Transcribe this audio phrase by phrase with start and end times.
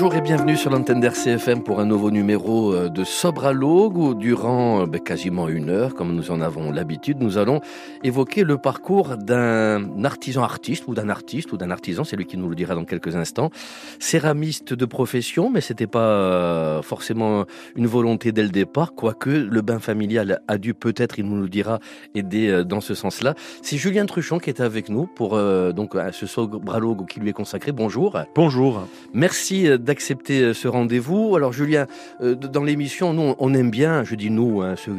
[0.00, 3.96] Bonjour et bienvenue sur l'antenne d'RCFM pour un nouveau numéro euh, de Sobre à l'Aube
[3.96, 7.60] où durant euh, ben, quasiment une heure, comme nous en avons l'habitude, nous allons
[8.04, 12.36] évoquer le parcours d'un artisan artiste ou d'un artiste ou d'un artisan, c'est lui qui
[12.36, 13.50] nous le dira dans quelques instants,
[13.98, 19.62] céramiste de profession, mais c'était pas euh, forcément une volonté dès le départ, quoique le
[19.62, 21.80] bain familial a dû peut-être, il nous le dira,
[22.14, 23.34] aider dans ce sens-là.
[23.62, 25.30] C'est Julien Truchon qui est avec nous pour
[25.72, 27.72] donc ce Sobre à l'Aube qui lui est consacré.
[27.72, 28.16] Bonjour.
[28.36, 28.86] Bonjour.
[29.12, 31.34] Merci d'accepter euh, ce rendez-vous.
[31.34, 31.86] Alors Julien,
[32.20, 34.94] euh, dans l'émission, nous, on aime bien, je dis nous, hein, ceux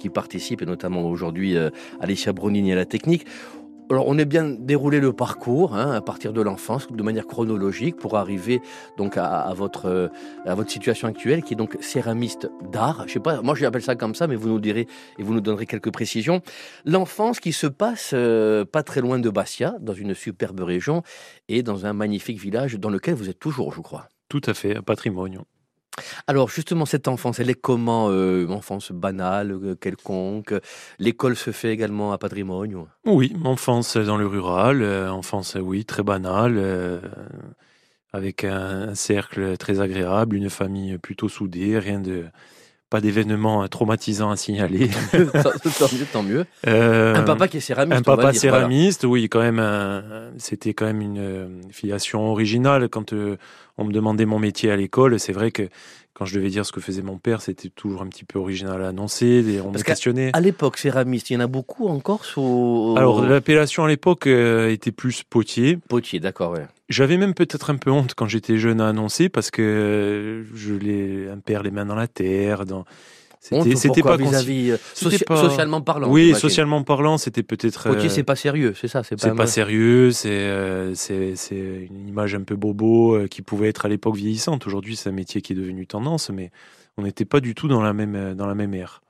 [0.00, 1.70] qui, participent, et notamment aujourd'hui euh,
[2.00, 3.26] Alicia Bronini à la technique,
[3.90, 7.96] alors, on est bien déroulé le parcours hein, à partir de l'enfance, de manière chronologique,
[7.96, 8.60] pour arriver
[8.98, 10.10] donc à, votre
[10.44, 13.04] à votre situation actuelle, qui est donc céramiste d'art.
[13.06, 14.86] Je sais pas, moi j'appelle ça comme ça, mais vous nous direz
[15.18, 16.42] et vous nous donnerez quelques précisions.
[16.84, 18.14] L'enfance qui se passe
[18.70, 21.02] pas très loin de Bastia, dans une superbe région,
[21.48, 24.10] et dans un magnifique village dans lequel vous êtes toujours, je crois.
[24.28, 25.42] Tout à fait, un patrimoine.
[26.26, 30.54] Alors justement, cette enfance, elle est comment euh, Enfance banale, euh, quelconque?
[30.98, 36.02] L'école se fait également à patrimoine Oui, enfance dans le rural, euh, enfance, oui, très
[36.02, 37.02] banale,
[38.12, 42.26] avec un, cercle très agréable, une famille plutôt soudée, rien de
[42.90, 44.88] pas d'événements euh, traumatisants à signaler.
[45.12, 46.46] tant mieux, tant mieux.
[46.66, 47.98] Euh, un papa qui est céramiste.
[47.98, 49.62] Un papa céramiste, oui, quand même.
[50.38, 52.88] C'était quand même une euh, filiation originale.
[52.88, 55.68] Quand on me demandait mon métier à l'école, c'est vrai que
[56.18, 58.82] quand je devais dire ce que faisait mon père, c'était toujours un petit peu original
[58.82, 59.60] à annoncer.
[59.64, 60.30] On me questionnait.
[60.32, 62.22] À l'époque, céramiste, il y en a beaucoup encore
[62.96, 65.78] Alors, l'appellation à l'époque était plus potier.
[65.88, 66.66] Potier, d'accord, ouais.
[66.88, 71.28] J'avais même peut-être un peu honte quand j'étais jeune à annoncer parce que je les
[71.28, 72.64] un père les mains dans la terre.
[72.64, 72.84] Dans...
[73.40, 76.10] C'était, pas, vis-à-vis, socialement parlant.
[76.10, 77.90] Oui, socialement parlant, c'était peut-être.
[77.90, 79.02] Ok, c'est pas sérieux, c'est ça.
[79.02, 80.10] C'est pas, sérieux.
[80.10, 84.16] C'est, euh, c'est, c'est une image un peu bobo euh, qui pouvait être à l'époque
[84.16, 84.66] vieillissante.
[84.66, 86.50] Aujourd'hui, c'est un métier qui est devenu tendance, mais
[86.96, 89.00] on n'était pas du tout dans la même dans la même ère.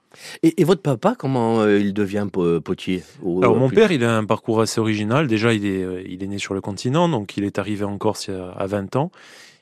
[0.43, 2.27] Et, votre papa, comment euh, il devient
[2.65, 5.27] potier Alors mon père, il a un parcours assez original.
[5.27, 7.99] Déjà, il est, euh, il est né sur le continent, donc il est arrivé en
[7.99, 9.11] Corse à 20 ans.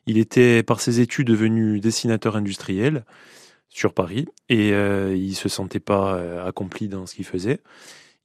[0.07, 3.05] Il était, par ses études, devenu dessinateur industriel
[3.69, 7.61] sur Paris et euh, il se sentait pas accompli dans ce qu'il faisait.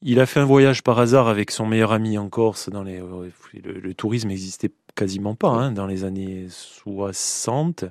[0.03, 2.69] Il a fait un voyage par hasard avec son meilleur ami en Corse.
[2.69, 3.01] Dans les,
[3.63, 7.85] le, tourisme n'existait quasiment pas hein, dans les années 60,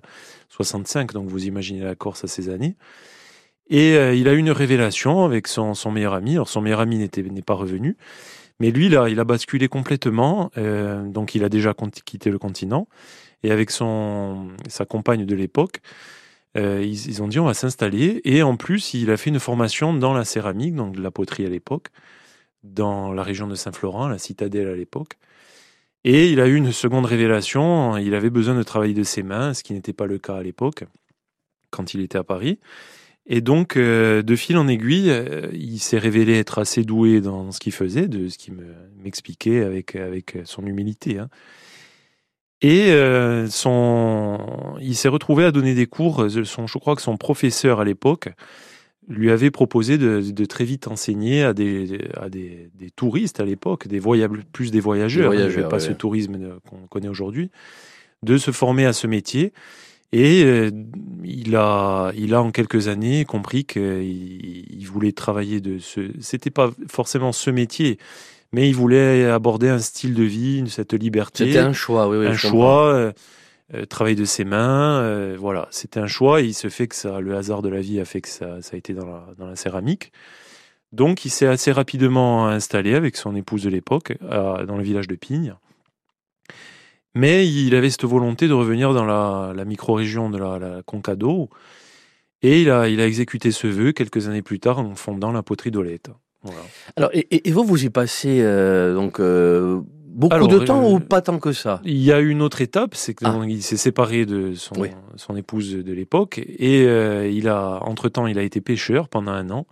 [0.48, 1.12] 65.
[1.12, 2.74] Donc vous imaginez la Corse à ces années.
[3.68, 6.32] Et euh, il a eu une révélation avec son, son meilleur ami.
[6.32, 7.96] Alors son meilleur ami n'est pas revenu,
[8.58, 10.50] mais lui là, il a basculé complètement.
[10.58, 11.72] Euh, donc il a déjà
[12.04, 12.88] quitté le continent
[13.44, 15.80] et avec son sa compagne de l'époque,
[16.56, 18.20] euh, ils, ont dit on va s'installer.
[18.24, 21.46] Et en plus, il a fait une formation dans la céramique, donc de la poterie
[21.46, 21.88] à l'époque,
[22.62, 25.18] dans la région de Saint-Florent, la citadelle à l'époque.
[26.04, 27.96] Et il a eu une seconde révélation.
[27.98, 30.42] Il avait besoin de travailler de ses mains, ce qui n'était pas le cas à
[30.42, 30.84] l'époque
[31.70, 32.58] quand il était à Paris.
[33.26, 37.52] Et donc, euh, de fil en aiguille, euh, il s'est révélé être assez doué dans
[37.52, 38.54] ce qu'il faisait, de ce qu'il
[39.04, 41.18] m'expliquait avec, avec son humilité.
[41.18, 41.28] Hein.
[42.62, 44.38] Et euh, son,
[44.80, 46.26] il s'est retrouvé à donner des cours.
[46.44, 48.28] Son, je crois que son professeur à l'époque
[49.08, 53.44] lui avait proposé de, de, très vite enseigner à des, à des, des touristes à
[53.44, 56.38] l'époque, des voyages, plus des voyageurs, hein, pas ce tourisme
[56.68, 57.50] qu'on connaît aujourd'hui,
[58.22, 59.52] de se former à ce métier.
[60.12, 60.70] Et euh,
[61.24, 66.10] il a, il a en quelques années compris qu'il il voulait travailler de ce.
[66.20, 67.98] C'était pas forcément ce métier,
[68.52, 71.46] mais il voulait aborder un style de vie, cette liberté.
[71.46, 72.26] C'était un choix, oui, oui.
[72.26, 73.12] Un choix, euh,
[73.74, 75.68] euh, travail de ses mains, voilà.
[75.70, 76.40] C'était un choix.
[76.40, 78.60] Et il se fait que ça, le hasard de la vie a fait que ça,
[78.62, 80.12] ça a été dans la, dans la céramique.
[80.92, 85.14] Donc, il s'est assez rapidement installé avec son épouse de l'époque dans le village de
[85.14, 85.54] Pigne.
[87.14, 91.48] Mais il avait cette volonté de revenir dans la, la micro-région de la, la, Concado.
[92.42, 95.42] Et il a, il a exécuté ce vœu quelques années plus tard en fondant la
[95.42, 96.10] poterie d'Olette.
[96.42, 96.60] Voilà.
[96.96, 101.20] Alors, et, et, vous, vous y passez euh, donc euh, beaucoup de temps ou pas
[101.20, 101.80] tant que ça?
[101.84, 103.60] Il y a une autre étape, c'est qu'il ah.
[103.60, 104.74] s'est séparé de son,
[105.16, 109.32] son épouse de l'époque et euh, il a, entre temps, il a été pêcheur pendant
[109.32, 109.66] un an.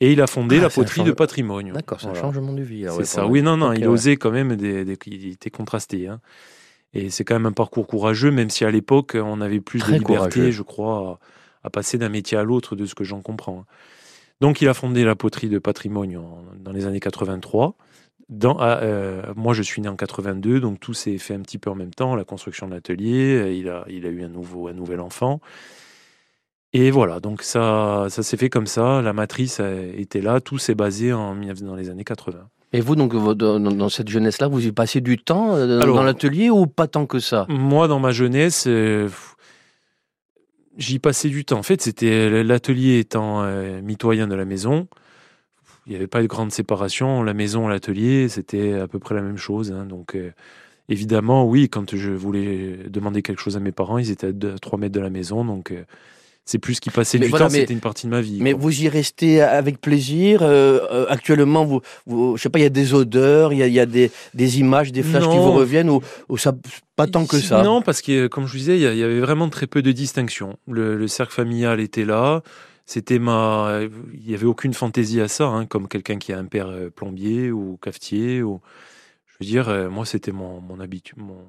[0.00, 1.72] Et il a fondé ah, la poterie de patrimoine.
[1.72, 2.84] D'accord, c'est un changement de vie.
[2.98, 3.26] C'est ça.
[3.26, 6.06] Oui, non, non, il osait quand même, des, des, il était contrasté.
[6.06, 6.20] Hein.
[6.92, 9.92] Et c'est quand même un parcours courageux, même si à l'époque, on avait plus de
[9.92, 11.18] liberté, je crois,
[11.62, 13.64] à, passer d'un métier à l'autre, de ce que j'en comprends.
[14.40, 16.18] Donc, il a fondé la poterie de patrimoine
[16.58, 17.74] dans les années 83.
[18.28, 21.70] Dans, euh, moi, je suis né en 82, donc tout s'est fait un petit peu
[21.70, 22.16] en même temps.
[22.16, 25.40] La construction de l'atelier, il a, il a eu un, nouveau, un nouvel enfant.
[26.72, 29.00] Et voilà, donc ça, ça s'est fait comme ça.
[29.00, 29.60] La matrice
[29.96, 32.48] était là, tout s'est basé en, dans les années 80.
[32.72, 36.88] Et vous, donc, dans cette jeunesse-là, vous y passez du temps dans l'atelier ou pas
[36.88, 37.46] tant que ça?
[37.48, 38.68] Moi, dans ma jeunesse,
[40.76, 41.58] j'y passais du temps.
[41.58, 43.44] En fait, c'était l'atelier étant
[43.82, 44.88] mitoyen de la maison.
[45.86, 47.22] Il n'y avait pas de grande séparation.
[47.22, 49.72] La maison, l'atelier, c'était à peu près la même chose.
[49.72, 49.86] Hein.
[49.86, 50.16] donc,
[50.88, 54.78] évidemment, oui, quand je voulais demander quelque chose à mes parents, ils étaient à 3
[54.78, 55.44] mètres de la maison.
[55.44, 55.72] Donc,
[56.46, 58.38] c'est plus qui passait du temps, c'était une partie de ma vie.
[58.40, 60.42] Mais vous y restez avec plaisir.
[60.42, 63.64] Euh, euh, actuellement, vous, vous, je sais pas, il y a des odeurs, il y
[63.64, 66.54] a, y a des, des, images, des flashs qui vous reviennent, ou, ou, ça,
[66.94, 67.64] pas tant que ça.
[67.64, 70.56] Non, parce que comme je vous disais, il y, avait vraiment très peu de distinction.
[70.68, 72.42] Le, cercle familial était là.
[72.88, 73.80] C'était ma,
[74.14, 76.90] il y avait aucune fantaisie à ça, hein, comme quelqu'un qui a un père euh,
[76.90, 78.60] plombier ou cafetier ou,
[79.26, 81.44] je veux dire, moi c'était mon, mon habitude, mon,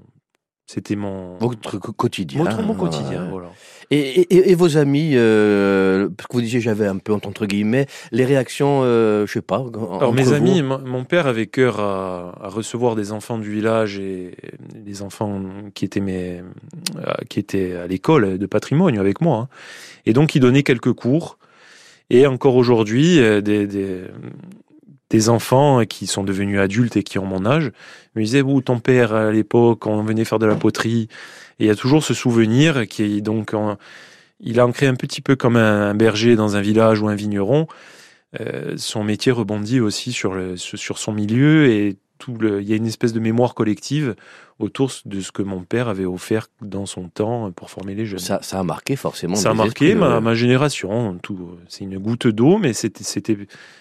[0.67, 2.43] c'était mon votre quotidien.
[2.43, 3.47] Mon, quotidien, voilà.
[3.89, 7.87] Et, et, et, vos amis, euh, parce que vous disiez j'avais un peu entre guillemets
[8.11, 9.65] les réactions, euh, je sais pas.
[9.95, 14.35] Alors mes amis, mon père avait cœur à, à, recevoir des enfants du village et
[14.75, 15.41] des enfants
[15.73, 16.41] qui étaient mes,
[16.97, 19.37] euh, qui étaient à l'école de patrimoine avec moi.
[19.37, 19.47] Hein.
[20.05, 21.37] Et donc il donnait quelques cours.
[22.09, 24.01] Et encore aujourd'hui, euh, des, des,
[25.09, 27.71] des enfants qui sont devenus adultes et qui ont mon âge.
[28.15, 31.07] Me disaient où ton père à l'époque on venait faire de la poterie.
[31.59, 33.53] Et il y a toujours ce souvenir qui est donc
[34.39, 37.67] il a ancré un petit peu comme un, berger dans un village ou un vigneron.
[38.39, 42.73] Euh, son métier rebondit aussi sur le sur son milieu et tout le, il y
[42.73, 44.15] a une espèce de mémoire collective
[44.59, 48.19] autour de ce que mon père avait offert dans son temps pour former les jeunes.
[48.19, 49.35] Ça, ça a marqué forcément.
[49.35, 51.17] Ça a marqué ma, ma, génération.
[51.21, 53.03] Tout, c'est une goutte d'eau, mais c'était,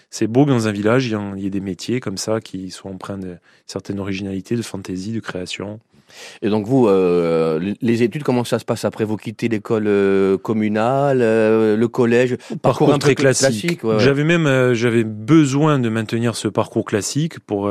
[0.09, 3.17] c'est beau dans un village, il y, ait des métiers comme ça qui sont empreints
[3.17, 5.79] de certaines originalités, de fantaisie, de création.
[6.41, 9.03] Et donc vous, euh, les études, comment ça se passe après?
[9.03, 13.81] Vous quittez l'école euh, communale, euh, le collège, parcours, un très classique.
[13.97, 17.69] J'avais même, j'avais besoin de maintenir ce parcours classique pour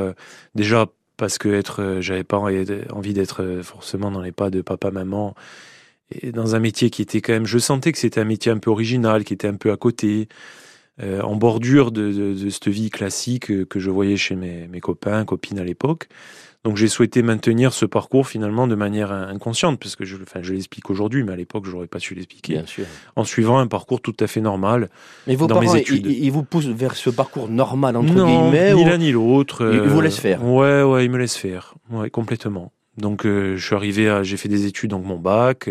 [0.54, 0.86] déjà
[1.16, 5.34] parce que être, j'avais pas envie d'être forcément dans les pas de papa maman
[6.10, 8.58] et dans un métier qui était quand même, je sentais que c'était un métier un
[8.58, 10.28] peu original, qui était un peu à côté.
[11.02, 16.08] en bordure de, cette vie classique que je voyais chez mes copains, copines à l'époque.
[16.66, 20.52] Donc j'ai souhaité maintenir ce parcours finalement de manière inconsciente, parce que je, enfin, je
[20.52, 22.54] l'explique aujourd'hui, mais à l'époque j'aurais pas su l'expliquer.
[22.54, 22.86] Bien sûr.
[23.14, 24.88] En suivant un parcours tout à fait normal.
[25.28, 26.06] Mais vos dans parents, mes études.
[26.06, 28.74] Ils, vous poussent vers ce parcours normal entre non, guillemets.
[28.74, 29.64] Ni l'un ni l'autre.
[29.72, 30.44] Ils vous laissent faire?
[30.44, 31.76] Ouais, ouais, ils me laissent faire.
[31.88, 32.72] Ouais, complètement.
[32.98, 35.68] Donc euh, je suis arrivé à, j'ai fait des études, donc mon bac,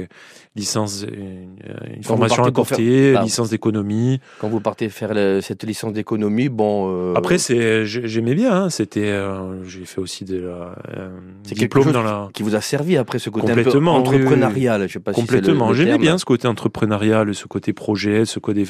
[0.56, 1.56] licence, une,
[1.96, 3.24] une formation à faire...
[3.24, 4.20] licence d'économie.
[4.40, 6.92] Quand vous partez faire cette licence d'économie, bon.
[6.92, 7.14] Euh...
[7.16, 8.54] Après c'est, j'aimais bien.
[8.54, 11.10] Hein, c'était, euh, j'ai fait aussi de la euh,
[11.44, 12.30] diplôme dans la.
[12.34, 15.72] Qui vous a servi après ce côté un peu entrepreneurial, oui, je sais pas Complètement.
[15.72, 18.66] Si j'aimais bien ce côté entrepreneurial, ce côté projet, ce côté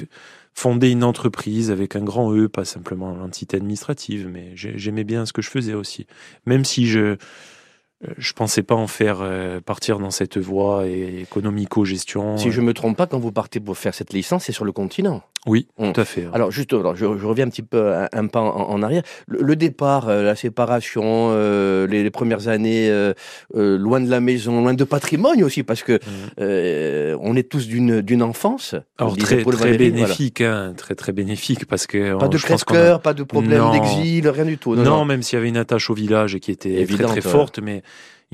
[0.56, 5.34] fonder une entreprise avec un grand E, pas simplement l'entité administrative, mais j'aimais bien ce
[5.34, 6.08] que je faisais aussi,
[6.46, 7.18] même si je euh,
[8.18, 12.38] je pensais pas en faire euh, partir dans cette voie économico-gestion.
[12.38, 14.72] Si je me trompe pas, quand vous partez pour faire cette licence, c'est sur le
[14.72, 15.24] continent.
[15.46, 15.94] Oui, hum.
[15.94, 16.28] tout à fait.
[16.34, 19.04] Alors juste, je, reviens un petit peu un, pas en, arrière.
[19.28, 21.32] Le, départ, euh, la séparation,
[21.88, 22.92] les, premières années
[23.54, 27.20] loin de la maison, loin de patrimoine aussi, parce que hum.
[27.22, 28.76] on est tous d'une d'une enfance.
[28.98, 33.24] Alors très très bénéfique, hein, très très bénéfique, parce que pas de crève-cœur, pas de
[33.24, 34.76] problème d'exil, rien du tout.
[34.76, 37.84] Non, même s'il y avait une attache au village qui était très très forte, mais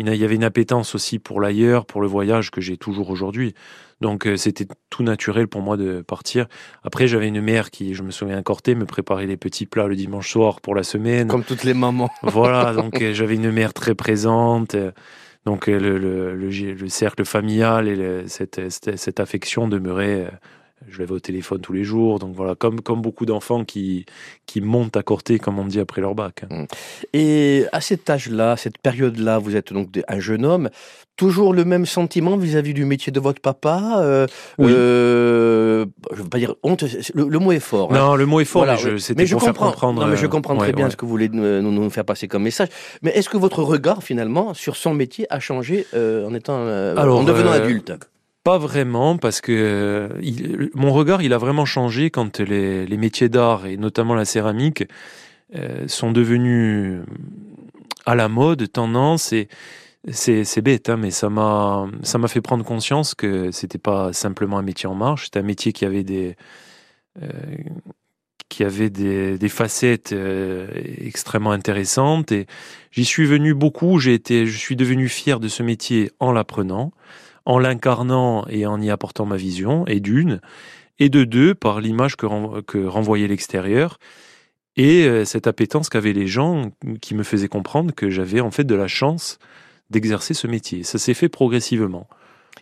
[0.08, 3.54] il y avait une appétence aussi pour l'ailleurs, pour le voyage que j'ai toujours aujourd'hui.
[4.02, 6.48] Donc euh, c'était tout naturel pour moi de partir.
[6.84, 9.96] Après j'avais une mère qui, je me souviens encore, me préparait les petits plats le
[9.96, 11.28] dimanche soir pour la semaine.
[11.28, 12.10] Comme toutes les mamans.
[12.24, 14.76] voilà, donc euh, j'avais une mère très présente.
[15.46, 20.32] Donc euh, le, le, le, cercle familial et cette, cette, cette, affection demeurait
[20.88, 22.20] je l'avais au téléphone tous les jours.
[22.20, 24.06] Donc voilà, comme, comme beaucoup d'enfants qui,
[24.46, 26.44] qui montent à corter, comme on dit, après leur bac.
[26.50, 26.66] Mmh.
[27.14, 30.70] Et à cet âge-là, cette période-là, vous êtes donc un jeune homme,
[31.16, 34.26] toujours le même sentiment vis-à-vis du métier de votre papa euh,
[34.58, 34.72] oui.
[34.74, 36.84] euh, Je ne veux pas dire honte,
[37.14, 37.94] le, mot est fort.
[37.94, 37.98] Hein.
[37.98, 40.02] Non, le mot est fort, mais, je, c'était pour comprends, faire comprendre.
[40.02, 42.44] Non, mais je comprends très bien ce que vous voulez nous, nous, faire passer comme
[42.44, 42.70] message.
[43.02, 46.96] Mais est-ce que votre regard, finalement, sur son métier a changé euh, en, étant, euh,
[46.98, 47.94] Alors, en devenant euh, adulte?
[48.44, 53.66] Pas vraiment, parce que il, mon regard, il a vraiment changé quand les, métiers d'art,
[53.66, 54.84] et notamment la céramique,
[55.56, 57.02] euh, sont devenus
[58.06, 59.48] à la mode, tendance, et
[60.10, 64.88] c'est bête, hein, mais ça m'a fait prendre conscience que c'était pas simplement un métier
[64.88, 66.36] en marche, c'était un métier qui avait des
[67.22, 67.28] euh,
[68.50, 70.68] qui avait des, facettes euh,
[70.98, 72.48] extrêmement intéressantes et
[72.92, 73.98] j'y suis venu beaucoup.
[73.98, 76.92] J'ai été, je suis devenu fier de ce métier en l'apprenant
[77.46, 80.42] en l'incarnant et en y apportant ma vision, et d'une,
[81.00, 83.98] et de deux, par l'image que, renvoyait l'extérieur.
[84.78, 86.72] et euh, cette appétence qu'avaient les gens
[87.02, 89.38] qui me faisaient comprendre que j'avais en fait de la chance
[89.90, 90.84] d'exercer ce métier.
[90.84, 92.08] Ça s'est fait progressivement.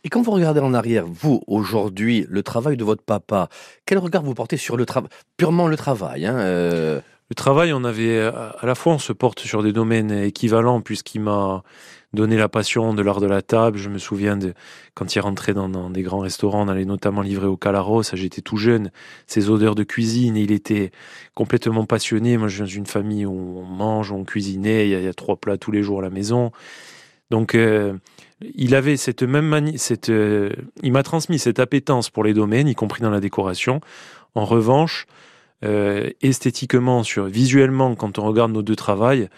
[0.03, 3.50] Et quand vous regardez en arrière, vous, aujourd'hui, le travail de votre papa,
[3.86, 7.01] quel regard vous portez sur le travail, purement le travail hein, euh?
[7.29, 11.21] Le travail, on avait, à la fois, on se porte sur des domaines équivalents, puisqu'il
[11.21, 11.62] m'a
[12.13, 13.77] donné la passion de l'art de la table.
[13.77, 14.53] Je me souviens de
[14.93, 18.57] quand il rentrait dans, des grands restaurants, on allait notamment livrer au Calaros, j'étais tout
[18.57, 18.91] jeune,
[19.27, 20.91] ces odeurs de cuisine, il était
[21.35, 22.37] complètement passionné.
[22.37, 25.07] Moi, je viens d'une famille où on mange, on cuisinait, il y a, il y
[25.07, 26.51] a trois plats tous les jours à la maison.
[27.29, 27.93] Donc, euh,
[28.55, 30.51] il avait cette même manie, cette, euh,
[30.81, 33.81] il m'a transmis cette appétence pour les domaines, y compris dans la décoration.
[34.35, 35.05] En revanche,
[35.65, 39.29] euh, esthétiquement, sur visuellement, quand on regarde nos deux travails,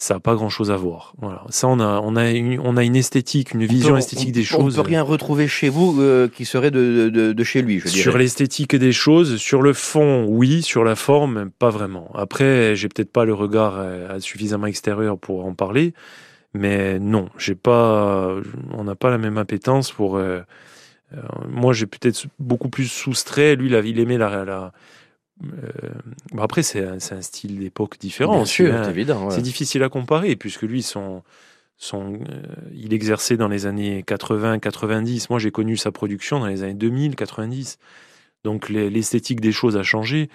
[0.00, 1.12] ça n'a pas grand chose à voir.
[1.20, 1.42] Voilà.
[1.48, 4.32] Ça, on a, on a, une, on a une esthétique, une vision peut- esthétique on-
[4.32, 4.78] des choses.
[4.78, 7.88] On peut rien retrouver chez vous euh, qui serait de, de, de chez lui, je
[7.88, 8.22] Sur dirais.
[8.22, 12.10] l'esthétique des choses, sur le fond, oui, sur la forme, pas vraiment.
[12.14, 15.94] Après, j'ai peut-être pas le regard euh, suffisamment extérieur pour en parler,
[16.54, 18.34] mais non, j'ai pas,
[18.72, 20.16] on n'a pas la même appétence pour.
[20.16, 20.40] euh,
[21.14, 23.56] euh, moi, j'ai peut-être beaucoup plus soustrait.
[23.56, 24.44] Lui, là, il aimait la.
[24.44, 24.72] la
[25.44, 25.90] euh,
[26.32, 28.34] bon, après, c'est un, style d'époque différent.
[28.42, 28.44] Hein.
[29.30, 29.42] c'est ouais.
[29.42, 31.22] Difficile à comparer puisque lui, son,
[31.76, 32.42] son, euh,
[32.74, 35.30] il exerçait dans les années 80, 90.
[35.30, 37.78] Moi, j'ai connu sa production dans les années 2000, 90.
[38.44, 40.28] Donc les- l'esthétique des choses a changé.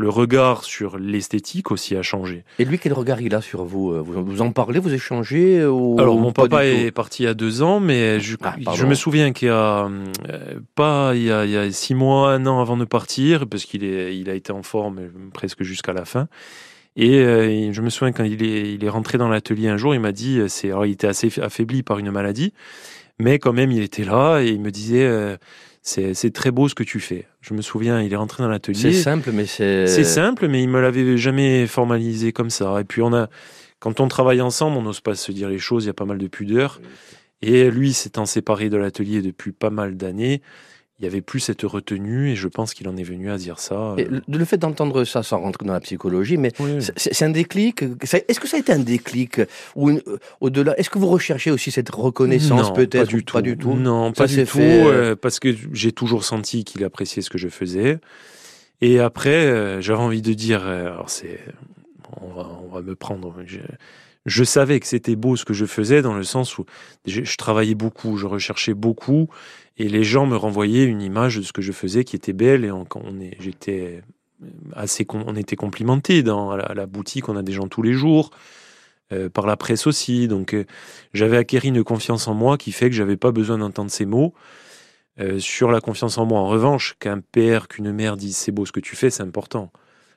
[0.00, 2.44] Le regard sur l'esthétique aussi a changé.
[2.58, 5.96] Et lui, quel regard il a sur vous euh, vous, en parlez, vous échangez ou
[5.98, 8.72] Alors mon pas papa est parti il y a deux ans, mais je, Ah, pardon.
[8.80, 11.94] je me souviens qu'il y a euh, pas il y a, il y a six
[11.94, 15.08] mois, un an avant de partir, parce qu'il est il a été en forme euh,
[15.34, 16.28] presque jusqu'à la fin.
[16.96, 19.94] Et euh, je me souviens quand il est il est rentré dans l'atelier un jour,
[19.94, 22.52] il m'a dit c'est alors il était assez affaibli par une maladie,
[23.18, 25.36] mais quand même il était là et il me disait euh,
[25.82, 27.26] c'est c'est très beau ce que tu fais.
[27.40, 28.92] Je me souviens, il est rentré dans C'est l'atelier.
[28.92, 29.86] simple, mais c'est.
[29.86, 32.78] C'est simple, mais il me l'avait jamais formalisé comme ça.
[32.80, 33.28] Et puis on a,
[33.78, 35.84] quand on travaille ensemble, on n'ose pas se dire les choses.
[35.84, 36.80] Il y a pas mal de pudeur.
[37.42, 40.42] Et lui s'étant séparé de l'atelier depuis pas mal d'années,
[41.00, 42.30] il y avait plus cette retenue.
[42.30, 43.94] Et je pense qu'il en est venu à dire ça.
[43.96, 46.78] Et le, fait d'entendre ça sans rentrer dans la psychologie, mais Oui.
[46.96, 47.82] c'est un déclic.
[48.02, 49.40] Est-ce que ça a été un déclic
[49.74, 50.00] ou euh,
[50.40, 53.32] au-delà Est-ce que vous recherchez aussi cette reconnaissance peut-être pas du ou tout.
[53.32, 53.74] Pas du tout?
[53.74, 54.58] Non, Ça pas du tout.
[54.58, 57.98] fait, euh, euh, parce que j'ai toujours senti qu'il appréciait ce que je faisais.
[58.82, 61.40] Et après, euh, j'avais envie de dire, euh, alors c'est,
[62.20, 63.34] on va, on va me prendre.
[63.46, 63.58] Je,
[64.26, 66.64] je savais que c'était beau ce que je faisais dans le sens où
[67.06, 69.28] je travaillais beaucoup, je recherchais beaucoup,
[69.80, 72.66] et les gens me renvoyaient une image de ce que je faisais qui était belle.
[72.66, 72.84] Et on,
[73.18, 74.02] est, j'étais
[74.74, 77.30] assez, on était complimenté dans la, boutique.
[77.30, 78.30] On a des gens tous les jours.
[79.12, 80.66] euh, par la presse aussi, donc euh,
[81.14, 84.34] j'avais acquéri une confiance en moi qui fait que j'avais pas besoin d'entendre ces mots.
[85.18, 88.66] Euh, sur la confiance en moi, en revanche, qu'un père, qu'une mère disent c'est beau
[88.66, 89.72] ce que tu fais, c'est important.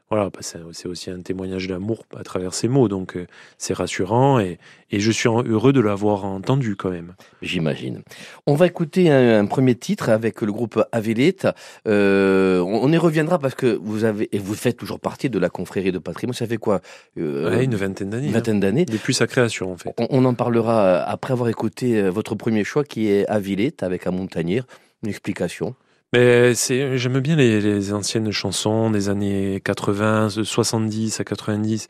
[0.09, 3.25] Voilà, bah, c'est aussi un témoignage d'amour à travers ces mots, donc euh,
[3.57, 4.59] c'est rassurant et,
[4.91, 7.15] et je suis heureux de l'avoir entendu quand même.
[7.41, 8.03] J'imagine.
[8.45, 11.47] On va écouter un, un premier titre avec le groupe Avelite.
[11.87, 15.49] Euh, on, y reviendra parce que vous avez et vous faites toujours partie de la
[15.49, 16.35] confrérie de patrimoine.
[16.35, 16.81] Ça fait quoi
[17.17, 18.25] euh, Ouais, une vingtaine d'années.
[18.27, 18.33] une hein.
[18.37, 18.85] vingtaine d'années.
[18.85, 19.93] Depuis sa création, en fait.
[19.97, 24.05] On, on en parlera euh, après avoir écouté votre premier choix qui est Avilette avec
[24.05, 24.61] un montagnier.
[25.01, 25.75] Une explication.
[26.13, 31.87] Mais j'aime bien les, anciennes chansons des années 80, de 70 à 90,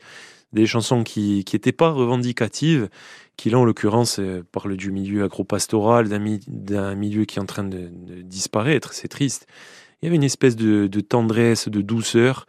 [0.54, 2.88] des chansons qui qui étaient pas revendicatives,
[3.36, 7.42] qui là en l'occurrence euh, parlent du milieu agropastoral, d'un, mi- d'un milieu qui est
[7.42, 7.90] en train de,
[8.22, 9.46] disparaître, c'est triste.
[10.02, 12.46] Il y avait une espèce de, tendresse, de douceur,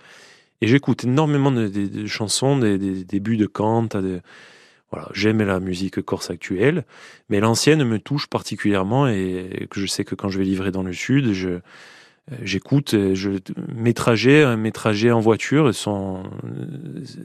[0.61, 4.21] et j'écoute énormément de, chansons, des, des débuts de Kant, de,
[4.91, 6.85] voilà, j'aime la musique corse actuelle,
[7.29, 10.83] mais l'ancienne me touche particulièrement et que je sais que quand je vais livrer dans
[10.83, 11.59] le sud, je
[12.31, 13.31] euh, j'écoute, euh, je
[13.73, 16.23] mes trajets, euh, mes trajets en voiture sont,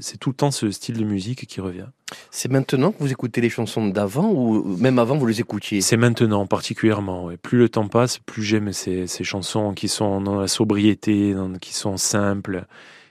[0.01, 1.87] c'est tout le temps ce style de musique qui revient.
[2.31, 5.81] C'est maintenant que vous écoutez les chansons d'avant ou même avant vous les écoutiez?
[5.81, 7.25] C'est maintenant particulièrement.
[7.25, 7.39] ouais.
[7.39, 11.53] Plus le temps passe, plus j'aime ces, ces chansons qui sont dans la sobriété, dans-
[11.55, 12.67] qui sont simples.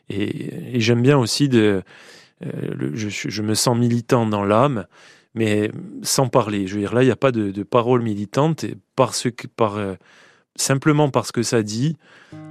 [0.10, 1.82] Et, et j'aime bien aussi de.
[2.46, 4.86] Euh, le- je, me sens militant dans l'âme,
[5.36, 6.68] mais sans parler.
[6.68, 9.48] Je veux dire, là, il n'y a pas de, de paroles militantes, et parce que,
[9.48, 9.96] par, euh,
[10.56, 11.98] simplement parce que ça dit,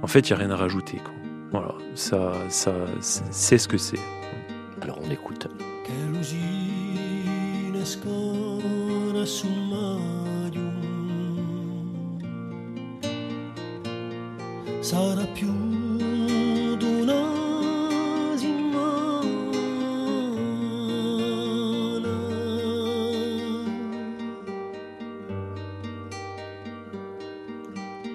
[0.01, 0.97] en fait, il n'y a rien à rajouter.
[0.97, 1.13] quoi.
[1.51, 3.99] Voilà, ça, ça, c'est ce que c'est.
[4.81, 5.47] Alors on écoute.
[14.81, 15.78] sarà più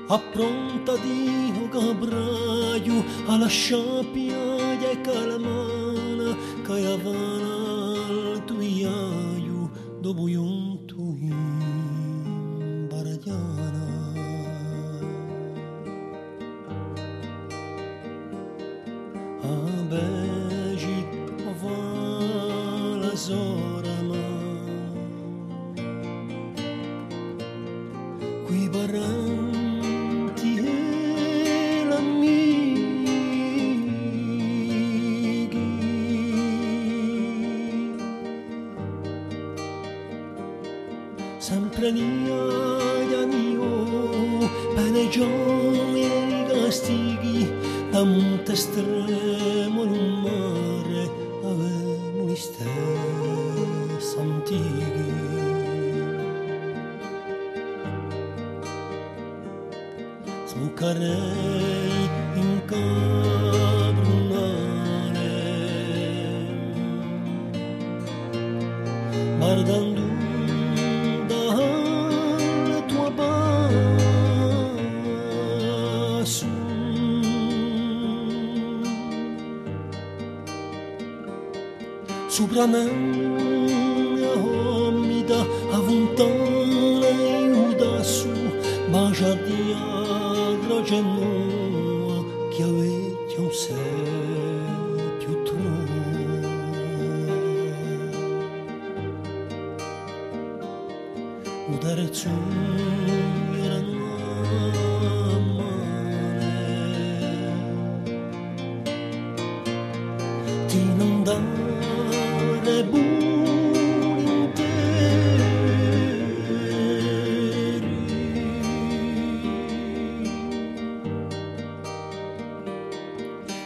[0.07, 9.71] Appronta prontadino Gabraio, alla sciapiaia e calamana, caiavana al tuiaio,
[10.01, 13.87] dopo un tuin baradiana.
[19.41, 21.01] A beji
[21.49, 23.64] ovala zona,
[82.65, 82.94] sopra me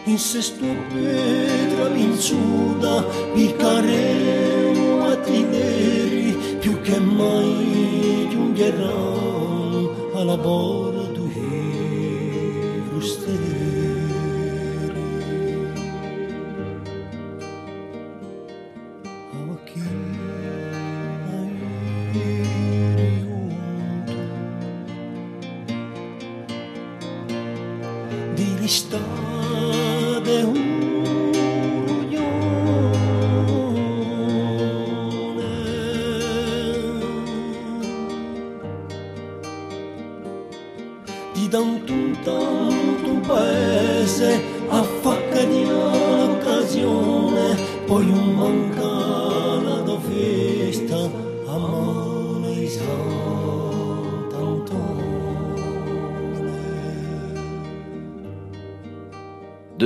[0.09, 10.88] in sesto petra l'insuda il carremo a trineri più che mai giungeranno alla bocca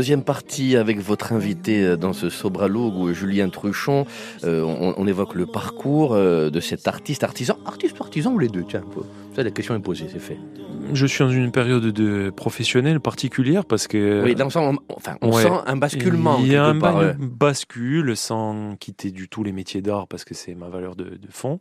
[0.02, 4.04] Deuxième partie avec votre invité euh, dans ce Sobralogue, Julien Truchon.
[4.42, 8.48] Euh, on, on évoque le parcours euh, de cet artiste, artisan, artiste artisan ou les
[8.48, 8.82] deux Tiens,
[9.36, 10.38] ça la question est posée, c'est fait.
[10.92, 14.92] Je suis dans une période de professionnelle particulière parce que Oui, dans le sens, on-
[14.96, 15.44] enfin, on Ouais.
[15.44, 16.38] sent un basculement.
[16.40, 20.34] Il y a un part, bascule sans quitter du tout les métiers d'art parce que
[20.34, 21.60] c'est ma valeur de, de fond.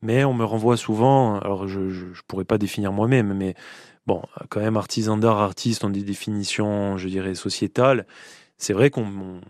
[0.00, 3.54] Mais on me renvoie souvent, alors je ne pourrais pas définir moi-même, mais
[4.06, 8.06] bon, quand même, artisan d'art, artiste ont des définitions, je dirais, sociétales.
[8.58, 9.40] C'est vrai qu'on.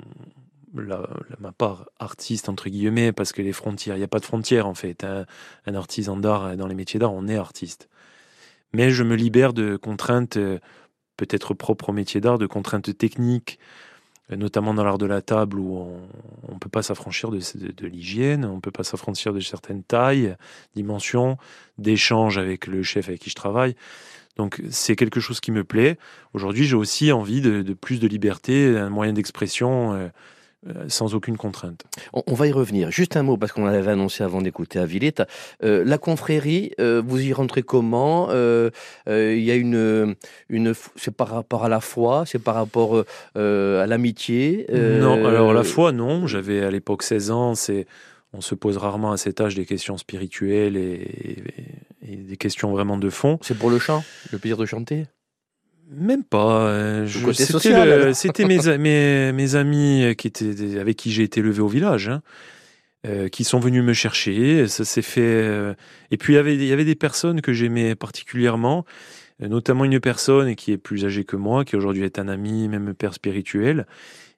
[0.75, 4.67] ma part artiste, entre guillemets, parce que les frontières, il n'y a pas de frontières
[4.67, 5.05] en fait.
[5.05, 5.27] Un,
[5.67, 7.89] un artisan d'art, dans les métiers d'art, on est artiste.
[8.73, 10.59] Mais je me libère de contraintes, euh,
[11.17, 13.59] peut-être propres au métier d'art, de contraintes techniques,
[14.31, 15.79] notamment dans l'art de la table où
[16.49, 20.37] on ne peut pas s'affranchir de, l'hygiène, on ne peut pas s'affranchir de certaines tailles,
[20.75, 21.39] dimensions,
[21.79, 23.77] d'échanges avec le chef avec qui je travaille.
[24.37, 25.97] Donc c'est quelque chose qui me plaît.
[26.35, 30.09] Aujourd'hui, j'ai aussi envie de, plus de liberté, un moyen d'expression euh,
[30.89, 31.85] sans aucune contrainte.
[32.13, 32.91] On, va y revenir.
[32.91, 35.23] Juste un mot, parce qu'on l'avait annoncé avant d'écouter Avilette.
[35.65, 38.29] Euh, la confrérie, euh, vous y rentrez comment?
[38.31, 38.71] Euh,
[39.09, 40.15] euh, Il y a une,
[40.49, 43.05] une, c'est par rapport à la foi, c'est par rapport
[43.37, 44.67] euh, à l'amitié.
[44.73, 46.27] euh, Non, alors la foi, non.
[46.27, 47.55] J'avais à l'époque 16 ans.
[47.55, 47.87] C'est,
[48.33, 51.43] on se pose rarement à cet âge des questions spirituelles et,
[52.05, 53.39] et- et des questions vraiment de fond.
[53.43, 55.07] C'est pour le chant, le plaisir de chanter?
[55.91, 56.69] Même pas.
[56.69, 57.07] euh,
[58.15, 62.09] c'était mes, a- mes, mes amis qui étaient, avec qui j'ai été élevé au village,
[62.09, 62.23] hein,
[63.07, 64.67] euh, qui sont venus me chercher.
[64.69, 65.21] Ça s'est fait.
[65.23, 65.75] euh,
[66.11, 68.85] Et puis il y avait, il y avait des personnes que j'aimais particulièrement,
[69.43, 72.69] euh, notamment une personne qui est plus âgée que moi, qui aujourd'hui est un ami,
[72.69, 73.87] même père spirituel,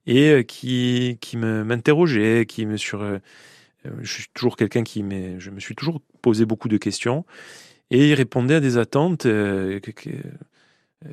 [0.07, 3.05] et qui, qui me m'interrogeait, qui me sur.
[4.03, 5.03] je suis toujours quelqu'un qui.
[5.39, 7.25] Je me suis toujours posé beaucoup de questions.
[7.91, 9.27] Et il répondait à des attentes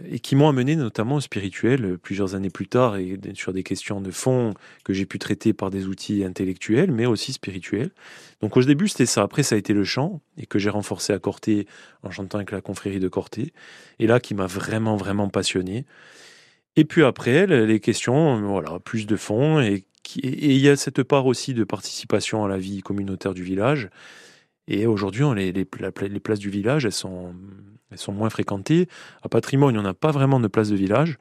[0.09, 4.01] et qui m'ont amené notamment au spirituel plusieurs années plus tard et sur des questions
[4.01, 7.91] de fond que j'ai pu traiter par des outils intellectuels mais aussi spirituels.
[8.41, 11.13] Donc au début c'était ça, après ça a été le chant et que j'ai renforcé
[11.13, 11.67] à Corté
[12.01, 13.53] en chantant avec la confrérie de Corté
[13.99, 15.85] et là qui m'a vraiment vraiment passionné.
[16.75, 19.85] Et puis après les questions voilà, plus de fond et
[20.17, 23.89] et il y a cette part aussi de participation à la vie communautaire du village.
[24.67, 27.33] Et aujourd'hui, les, places du village, elles sont,
[27.91, 28.87] elles sont moins fréquentées.
[29.21, 31.17] À Patrimoine, on n'a pas vraiment de place de village.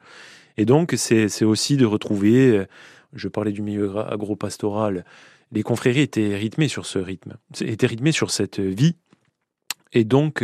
[0.57, 2.65] Et donc, c'est aussi de retrouver,
[3.13, 5.05] je parlais du milieu agro-pastoral,
[5.51, 8.95] les confréries étaient rythmées sur ce rythme, étaient rythmées sur cette vie.
[9.93, 10.43] Et donc,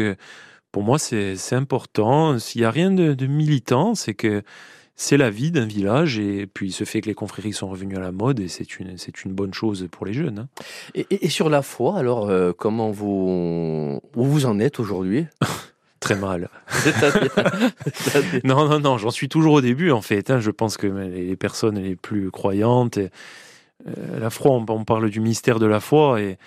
[0.72, 2.38] pour moi, c'est important.
[2.40, 4.44] S'il n'y a rien de militant, c'est que
[5.02, 7.98] c'est la vie d'un village et puis il se fait que les confréries sont revenues
[7.98, 10.48] à la mode et c'est une, c'est une bonne chose pour les jeunes.
[10.96, 11.02] Hein.
[11.10, 15.26] Et, sur la foi, alors euh, comment vous, où vous en êtes aujourd'hui?
[16.00, 16.50] Très mal.
[18.44, 20.30] non, non, non, j'en suis toujours au début en fait.
[20.30, 20.40] Hein.
[20.40, 23.10] Je pense que les personnes les plus croyantes, euh,
[24.20, 26.38] la foi, on, parle du mystère de la foi et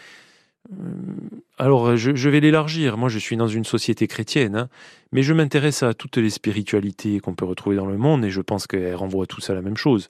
[1.58, 2.96] alors, je, vais l'élargir.
[2.96, 4.68] Moi, je suis dans une société chrétienne, hein.
[5.12, 8.40] mais je m'intéresse à toutes les spiritualités qu'on peut retrouver dans le monde et je
[8.40, 10.08] pense qu'elles renvoient tous à la même chose.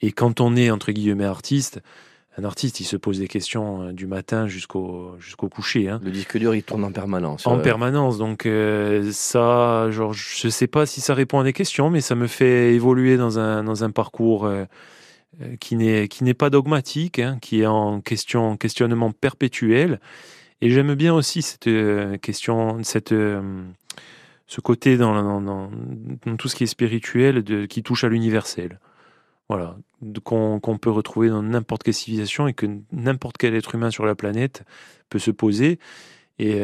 [0.00, 1.80] Et quand on est, entre guillemets, artiste,
[2.38, 5.88] un artiste, il se pose des questions euh, du matin jusqu'au jusqu'au coucher.
[5.88, 6.00] Hein.
[6.02, 7.46] Le disque dur, il tourne en permanence.
[7.46, 8.16] En permanence.
[8.16, 12.14] Donc, euh, ça, genre, je sais pas si ça répond à des questions, mais ça
[12.14, 14.46] me fait évoluer dans un, dans un parcours.
[14.46, 14.64] Euh,
[15.60, 20.00] qui n'est qui n'est pas dogmatique, hein, qui est en question questionnement perpétuel.
[20.60, 23.64] Et j'aime bien aussi cette euh, question, cette euh,
[24.46, 25.70] ce côté dans,
[26.38, 28.78] tout ce qui est spirituel, qui touche à l'universel.
[29.48, 29.76] Voilà,
[30.24, 34.14] qu'on peut retrouver dans n'importe quelle civilisation et que n'importe quel être humain sur la
[34.14, 34.62] planète
[35.08, 35.78] peut se poser.
[36.38, 36.60] Et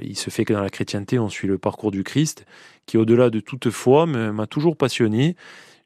[0.00, 2.44] il se fait que dans la chrétienté, on suit le parcours du Christ,
[2.86, 5.36] qui au-delà de toute foi m'a toujours passionné.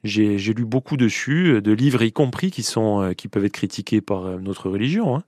[0.07, 3.53] J'ai lu beaucoup dessus, euh, de livres y compris qui, sont, euh, qui peuvent être
[3.53, 5.17] critiqués par euh, notre religion.
[5.17, 5.23] Hein.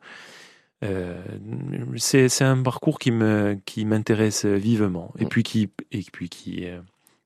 [1.97, 6.67] c'est un parcours qui m'intéresse qui vivement et puis qui, et puis qui,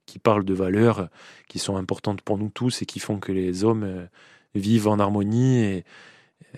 [0.06, 1.10] qui parle de valeurs
[1.48, 4.08] qui sont importantes pour nous tous et qui font que les hommes
[4.54, 5.84] vivent en harmonie et,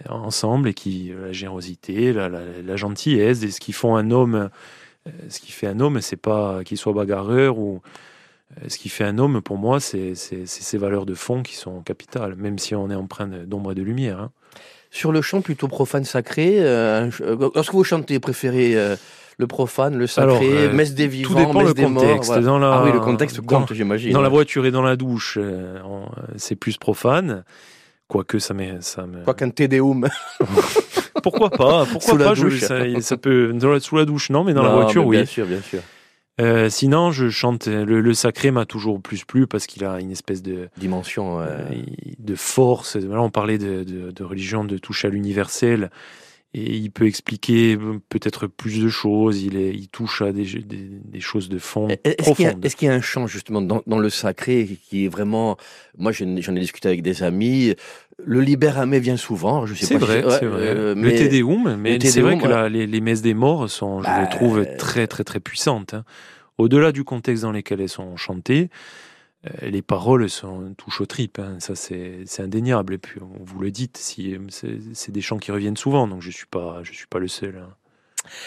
[0.09, 4.49] ensemble et qui la générosité, la, la, gentillesse et ce qui font un homme,
[5.29, 7.83] ce qui fait un homme, c'est pas qu'il soit bagarreur ou
[8.69, 12.35] ce qui fait un homme, pour moi, c'est ces valeurs de fond qui sont capitales,
[12.37, 14.21] même si on est empreint d'ombre et de lumière.
[14.21, 14.31] Hein.
[14.91, 18.77] Sur le chant plutôt profane sacré, euh, euh, lorsque vous chantez, préférez
[19.37, 22.31] le profane, le sacré, messe des vivants, tout dépend messe le des contexte.
[22.31, 22.43] morts.
[22.43, 24.13] Dans la, ah oui, le contexte compte, j'imagine.
[24.13, 25.39] Dans la voiture et dans la douche,
[26.37, 27.45] c'est plus profane.
[28.07, 28.81] Quoique ça me.
[28.81, 29.25] Ça me...
[29.25, 30.09] Quoiqu'un Tédéum.
[31.23, 32.55] Pourquoi pas Pourquoi sous pas la douche.
[32.55, 35.17] Je, ça, peut sous la douche non, mais dans la voiture oui.
[35.17, 35.81] Bien sûr, bien sûr.
[36.41, 40.43] Euh, sinon, je chante le, sacré m'a toujours plus plu parce qu'il a une espèce
[40.43, 41.65] de dimension, euh,
[42.19, 42.97] de force.
[42.97, 45.91] Là, on parlait de, de, de religion, de touche à l'universel
[46.55, 47.77] et il peut expliquer
[48.09, 49.43] peut-être plus de choses.
[49.43, 52.65] Il, est, il touche à des, des, des choses de fond est-ce profondes.
[52.65, 55.57] Est-ce qu'il y a un champ justement dans, dans, le sacré qui est vraiment
[55.99, 57.75] Moi, j'en ai discuté avec des amis.
[58.25, 59.67] Le libéramé vient souvent.
[59.67, 60.69] Je sais c'est vrai, c'est vrai.
[60.69, 64.09] Euh, mais, le Tédéum, mais c'est vrai que les, les, messes des morts sont, je
[64.09, 65.95] les bah, trouve très très très puissantes.
[65.95, 66.05] Hein.
[66.59, 68.71] Au-delà du contexte dans lequel elles sont chantées,
[69.47, 71.57] euh, les paroles sont touchent aux tripes, hein.
[71.59, 72.95] ça c'est indéniable.
[72.95, 76.31] Et puis on vous le dit, si, c'est des chants qui reviennent souvent, donc je
[76.31, 77.57] suis pas je suis pas le seul.
[77.57, 77.75] Hein.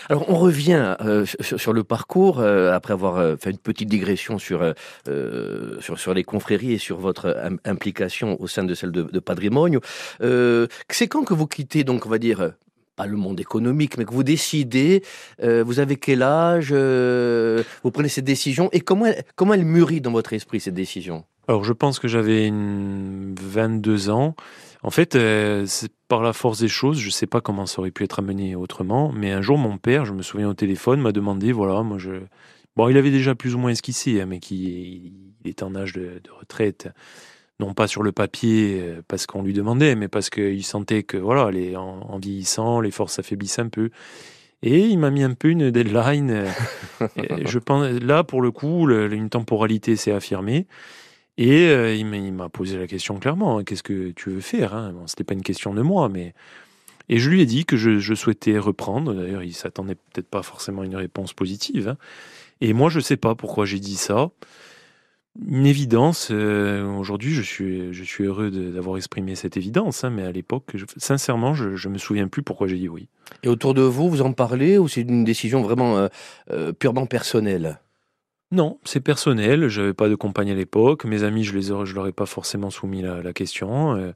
[0.09, 4.73] Alors on revient euh, sur, le parcours euh, après avoir fait une petite digression sur,
[5.79, 7.35] sur, les confréries et sur votre
[7.65, 9.21] implication au sein de celle de, de
[10.89, 12.53] c'est quand que vous quittez donc on va dire
[12.97, 15.03] pas le monde économique, mais que vous décidez,
[15.41, 19.63] euh, vous avez quel âge, euh, vous prenez cette décision, et comment elle, comment elle
[19.63, 21.23] mûrit dans votre esprit, cette décision?
[21.47, 24.35] Alors, je pense que j'avais 22 ans.
[24.87, 27.79] En fait, euh, c'est par la force des choses, je ne sais pas comment ça
[27.79, 31.01] aurait pu être amené autrement, mais un jour, mon père, je me souviens au téléphone,
[31.01, 32.21] m'a demandé, voilà, moi je...
[32.77, 35.11] Bon, il avait déjà plus ou moins esquissé, hein, mais qui
[35.43, 36.87] il est en âge de, de retraite
[37.59, 41.17] non pas sur le papier euh, parce qu'on lui demandait, mais parce qu'il sentait que
[41.17, 43.89] voilà, les, en, vieillissant, les forces s'affaiblissent un peu.
[44.63, 46.31] Et il m'a mis un peu une deadline.
[46.31, 46.49] Euh,
[47.45, 50.65] je pense là pour le coup, une temporalité s'est affirmée.
[51.37, 54.91] Et euh, il m'a posé la question clairement qu'est-ce que tu veux faire hein?
[54.93, 56.33] Bon, C'était pas une question de moi, mais
[57.09, 59.13] et je lui ai dit que je, souhaitais reprendre.
[59.13, 61.89] D'ailleurs, il s'attendait peut-être pas forcément à une réponse positive.
[61.89, 61.97] Hein.
[62.59, 64.29] Et moi, je sais pas pourquoi j'ai dit ça
[65.47, 66.29] une évidence.
[66.31, 71.87] Euh, aujourd'hui, je suis, heureux d'avoir exprimé cette évidence, hein, mais à l'époque, sincèrement, je
[71.87, 73.07] ne me souviens plus pourquoi j'ai dit oui.
[73.43, 76.09] Et autour de vous, vous en parlez ou c'est une décision vraiment
[76.49, 77.79] euh, purement personnelle?
[78.51, 79.67] Non, c'est personnel.
[79.67, 81.05] Je n'avais pas de compagne à l'époque.
[81.05, 84.13] Mes amis, je les je leur ai pas forcément soumis la, question.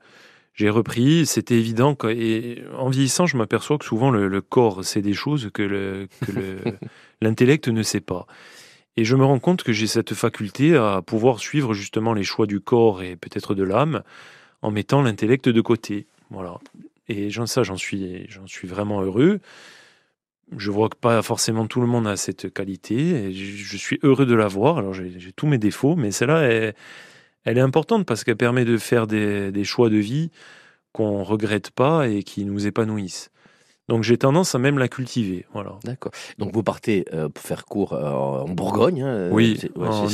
[0.54, 1.26] j'ai repris.
[1.26, 1.98] C'était évident.
[2.10, 6.08] Et en vieillissant, je m'aperçois que souvent le, corps sait des choses que
[7.22, 8.26] l'intellect ne sait pas.
[8.98, 12.46] Et je me rends compte que j'ai cette faculté à pouvoir suivre justement les choix
[12.46, 14.04] du corps et peut-être de l'âme
[14.62, 16.08] en mettant l'intellect de côté.
[16.30, 16.60] Voilà.
[17.08, 19.40] Et ça, j'en suis, j'en suis vraiment heureux.
[20.58, 23.32] Je vois que pas forcément tout le monde a cette qualité.
[23.32, 24.78] Je suis heureux de l'avoir.
[24.78, 26.76] Alors j'ai tous mes défauts, mais celle-là, elle,
[27.46, 30.30] elle, est importante parce qu'elle permet de faire des, des choix de vie
[30.92, 33.32] qu'on regrette pas et qui nous épanouissent.
[33.88, 35.46] Donc j'ai tendance à même la cultiver.
[35.54, 35.74] Voilà.
[35.84, 36.12] D'accord.
[36.38, 39.02] Donc vous partez euh, pour faire cours euh, en Bourgogne.
[39.02, 39.60] Hein, oui.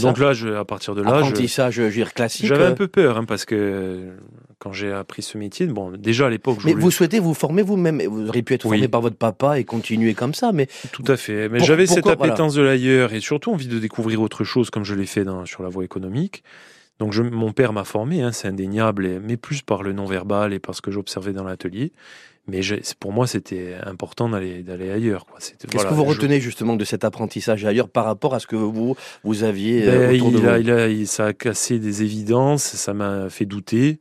[0.01, 2.45] donc là, je, à partir de là, apprentissage, je, je classique.
[2.47, 2.75] J'avais un euh.
[2.75, 4.13] peu peur hein, parce que
[4.59, 6.59] quand j'ai appris ce métier, bon, déjà à l'époque.
[6.65, 8.01] Mais vous souhaitez vous former vous-même.
[8.01, 10.67] Vous auriez pu être formé par votre papa et continuer comme ça, mais.
[10.91, 11.49] Tout à fait.
[11.49, 14.95] Mais j'avais cette appétence de l'ailleurs et surtout envie de découvrir autre chose, comme je
[14.95, 16.43] l'ai fait dans, sur la voie économique.
[16.99, 20.59] Donc je, mon père m'a formé, hein, c'est indéniable, mais plus par le non-verbal et
[20.59, 21.91] parce que j'observais dans l'atelier.
[22.47, 22.61] Mais
[22.99, 25.25] pour moi, c'était important d'aller d'aller ailleurs.
[25.69, 28.95] Qu'est-ce que vous retenez justement de cet apprentissage ailleurs par rapport à ce que vous
[29.23, 32.03] vous aviez euh, ben, autour il de a, Il a, il, ça a cassé des
[32.03, 33.99] évidences, ça m'a fait douter,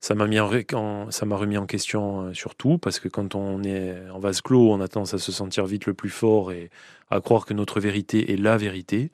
[0.00, 3.62] ça m'a mis en, ça m'a remis en question euh, surtout parce que quand on
[3.62, 6.70] est en vase clos, on a tendance à se sentir vite le plus fort et
[7.10, 9.12] à croire que notre vérité est la vérité.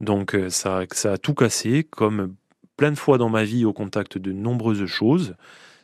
[0.00, 2.34] Donc euh, ça, ça a tout cassé, comme
[2.78, 5.34] plein de fois dans ma vie au contact de nombreuses choses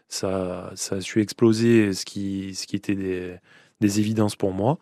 [0.09, 4.79] ça, ça a su exploser ce qui, ce qui était des, évidences pour moi.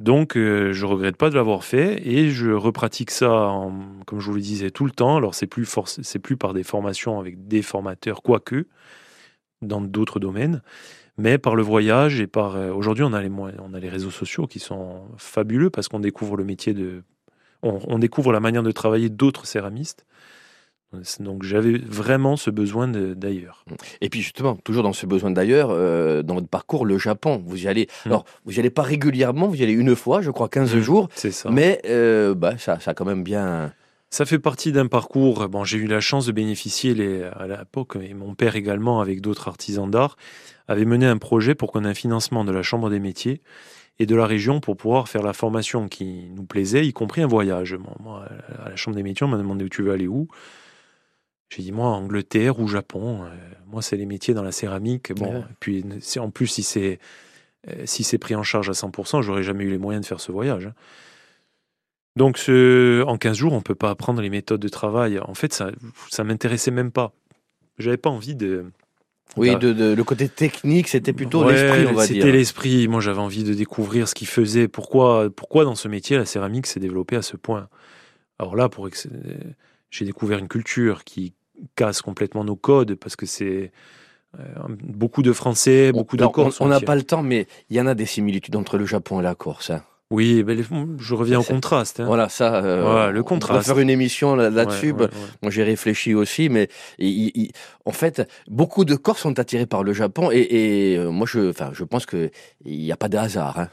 [0.00, 3.52] Donc, euh, je regrette pas de l'avoir fait et je repratique ça,
[4.06, 5.16] comme je vous le disais, tout le temps.
[5.16, 5.68] Alors, c'est plus
[6.22, 8.66] plus par des formations avec des formateurs, quoique,
[9.60, 10.62] dans d'autres domaines,
[11.16, 12.56] mais par le voyage et par.
[12.56, 16.00] Euh, aujourd'hui, on a les on a les réseaux sociaux qui sont fabuleux parce qu'on
[16.00, 17.02] découvre le métier de,
[17.62, 20.06] on découvre la manière de travailler d'autres céramistes.
[21.20, 23.64] Donc j'avais vraiment ce besoin d'ailleurs.
[24.00, 27.64] Et puis justement, toujours dans ce besoin d'ailleurs, euh, dans votre parcours, le Japon, vous
[27.64, 27.88] y allez.
[28.06, 28.08] Hmm.
[28.08, 30.80] Alors, vous y allez pas régulièrement, vous y allez une fois, je crois, 15 hmm.
[30.80, 31.08] jours.
[31.14, 31.50] C'est ça.
[31.50, 33.72] Mais euh, bah, ça, ça a quand même bien.
[34.08, 35.46] Ça fait partie d'un parcours.
[35.50, 39.20] Bon, j'ai eu la chance de bénéficier les, à l'époque, et mon père également, avec
[39.20, 40.16] d'autres artisans d'art,
[40.68, 43.42] avait mené un projet pour qu'on ait un financement de la Chambre des métiers
[43.98, 47.26] et de la région pour pouvoir faire la formation qui nous plaisait, y compris un
[47.26, 47.76] voyage.
[48.02, 48.26] Moi,
[48.64, 50.28] à la Chambre des métiers, on m'a demandé où tu veux aller où.
[51.48, 53.28] J'ai dit, moi, Angleterre ou Japon, euh,
[53.66, 55.12] moi, c'est les métiers dans la céramique.
[55.14, 55.84] Bon, puis
[56.18, 56.98] en plus, si c'est
[57.66, 60.20] euh, si c'est pris en charge à 100%, j'aurais jamais eu les moyens de faire
[60.20, 60.66] ce voyage.
[60.66, 60.74] Hein.
[62.16, 65.18] Donc, ce, en 15 jours, on peut pas apprendre les méthodes de travail.
[65.20, 65.70] En fait, ça
[66.10, 67.12] ça m'intéressait même pas.
[67.78, 68.66] J'avais pas envie de.
[69.36, 72.22] Oui, de, le côté technique, c'était plutôt l'esprit, on va dire.
[72.22, 72.88] C'était l'esprit.
[72.88, 74.68] Moi, j'avais envie de découvrir ce qu'il faisait.
[74.68, 77.68] Pourquoi, pourquoi dans ce métier, la céramique s'est développée à ce point
[78.38, 78.88] Alors là, pour
[79.90, 81.34] j'ai découvert une culture qui
[81.76, 83.72] casse complètement nos codes parce que c'est
[84.38, 86.60] euh, beaucoup de Français, beaucoup de Corses.
[86.60, 89.20] On n'a pas le temps, mais il y en a des similitudes entre le Japon
[89.20, 89.70] et la Corse.
[89.70, 89.82] Hein.
[90.10, 90.42] Oui,
[90.98, 92.00] je reviens au contraste.
[92.00, 92.06] Hein.
[92.06, 92.56] Voilà, ça.
[92.56, 93.52] Euh, le contraste.
[93.52, 94.94] On va faire une émission là-dessus.
[94.94, 95.08] Bah,
[95.42, 96.68] moi, j'ai réfléchi aussi, mais
[97.84, 101.70] en fait, beaucoup de Corses sont attirés par le Japon, et, euh, moi, je, enfin,
[101.72, 102.30] je pense que
[102.64, 103.58] il n'y a pas de hasard.
[103.58, 103.68] Hein.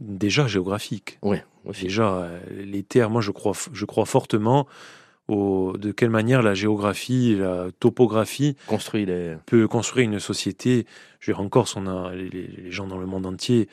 [0.00, 1.18] Déjà géographique.
[1.22, 1.38] Oui.
[1.82, 3.10] Déjà, les terres.
[3.10, 4.66] Moi, je crois, je crois fortement
[5.28, 8.56] de quelle manière la géographie, la topographie
[9.46, 10.86] peut construire une société.
[11.20, 13.68] Je veux dire, encore, on a, les, gens dans le monde entier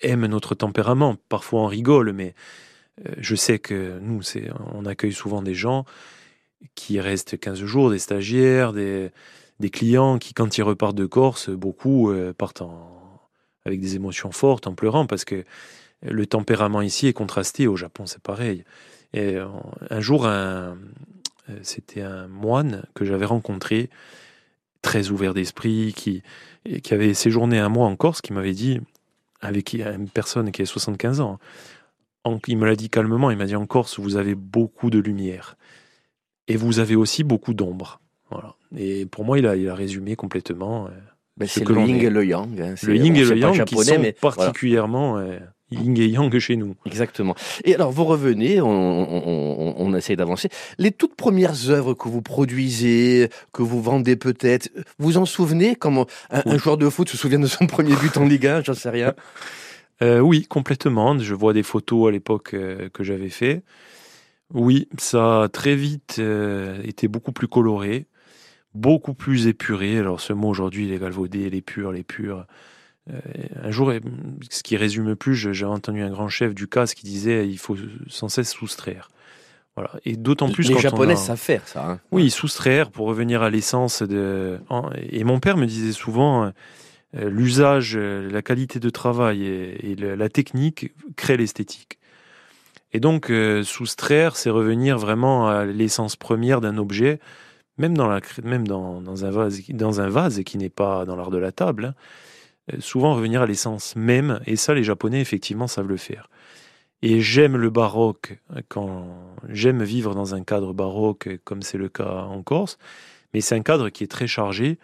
[0.00, 1.16] aiment notre tempérament.
[1.28, 2.34] Parfois, on rigole, mais
[3.04, 4.20] euh, je sais que nous,
[4.74, 5.84] on accueille souvent des gens
[6.74, 9.10] qui restent 15 jours, des stagiaires, des,
[9.72, 12.62] clients qui, quand ils repartent de Corse, beaucoup euh, partent
[13.64, 15.44] avec des émotions fortes, en pleurant, parce que
[16.02, 17.66] le tempérament ici est contrasté.
[17.66, 18.64] Au Japon, c'est pareil.
[19.12, 19.46] Et euh,
[19.90, 20.74] un jour, euh,
[21.62, 23.90] c'était un moine que j'avais rencontré,
[24.82, 26.22] très ouvert d'esprit, qui,
[26.82, 28.80] qui avait séjourné un mois en Corse, qui m'avait dit,
[29.40, 31.38] avec une personne qui a 75 ans,
[32.46, 35.56] il me l'a dit calmement, il m'a dit en Corse, vous avez beaucoup de lumière.
[36.48, 38.00] Et vous avez aussi beaucoup d'ombre.
[38.30, 38.54] Voilà.
[38.76, 40.86] Et pour moi, il a, il a résumé complètement.
[40.86, 42.60] Euh, c'est le yin et le yang.
[42.60, 42.74] Hein.
[42.82, 45.18] Le yin et le yang qui sont particulièrement
[45.70, 46.76] yin et yang chez nous.
[46.86, 47.34] Exactement.
[47.64, 50.48] Et alors, vous revenez, on, on, on essaie d'avancer.
[50.78, 56.04] Les toutes premières œuvres que vous produisez, que vous vendez peut-être, vous en souvenez Comme
[56.30, 58.90] un, joueur de foot se souvient de son premier but en Ligue 1, j'en sais
[58.90, 59.14] rien.
[60.02, 61.18] Euh, oui, complètement.
[61.18, 63.62] Je vois des photos à l'époque euh, que j'avais fait.
[64.52, 68.06] Oui, ça a très vite euh, été beaucoup plus coloré,
[68.74, 69.98] beaucoup plus épuré.
[69.98, 72.40] Alors ce mot aujourd'hui, les galvaudés, les purs, les purs.
[72.40, 72.44] Euh,
[73.08, 73.92] un jour,
[74.50, 77.76] ce qui résume plus, j'ai entendu un grand chef du CAS qui disait il faut
[78.08, 79.08] sans cesse soustraire.
[79.76, 79.90] Voilà.
[80.04, 81.20] Et d'autant plus les quand Japonais on a...
[81.20, 81.86] savent faire ça.
[81.86, 82.00] Hein.
[82.10, 84.58] Oui, soustraire pour revenir à l'essence de.
[85.10, 86.50] Et mon père me disait souvent
[87.14, 91.98] euh, l'usage, euh, la qualité de travail et, et la technique créent l'esthétique.
[92.92, 97.20] Et donc, euh, soustraire, c'est revenir vraiment à l'essence première d'un objet,
[97.78, 101.16] même dans, la, même dans, dans, un vase, dans un vase qui n'est pas dans
[101.16, 101.86] l'art de la table.
[101.86, 101.94] Hein,
[102.80, 106.28] souvent revenir à l'essence même, et ça, les Japonais, effectivement, savent le faire.
[107.02, 109.06] Et j'aime le baroque quand
[109.48, 112.78] j'aime vivre dans un cadre baroque, comme c'est le cas en Corse,
[113.34, 114.78] mais c'est un cadre qui est très chargé.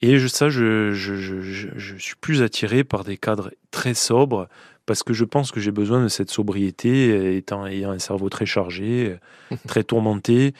[0.00, 4.48] Et je, ça, je, je, je, je, suis plus attiré par des cadres très sobres
[4.84, 8.46] parce que je pense que j'ai besoin de cette sobriété, étant ayant un cerveau très
[8.46, 9.16] chargé,
[9.68, 10.54] très tourmenté.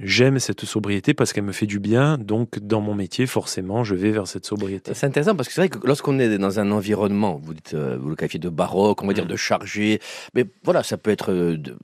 [0.00, 2.18] J'aime cette sobriété parce qu'elle me fait du bien.
[2.18, 4.92] Donc, dans mon métier, forcément, je vais vers cette sobriété.
[4.94, 7.98] C'est intéressant parce que c'est vrai que lorsqu'on est dans un environnement, vous dites, euh,
[8.00, 10.00] vous le qualifiez de baroque, on va dire de chargé,
[10.34, 11.76] mais voilà, ça peut être de,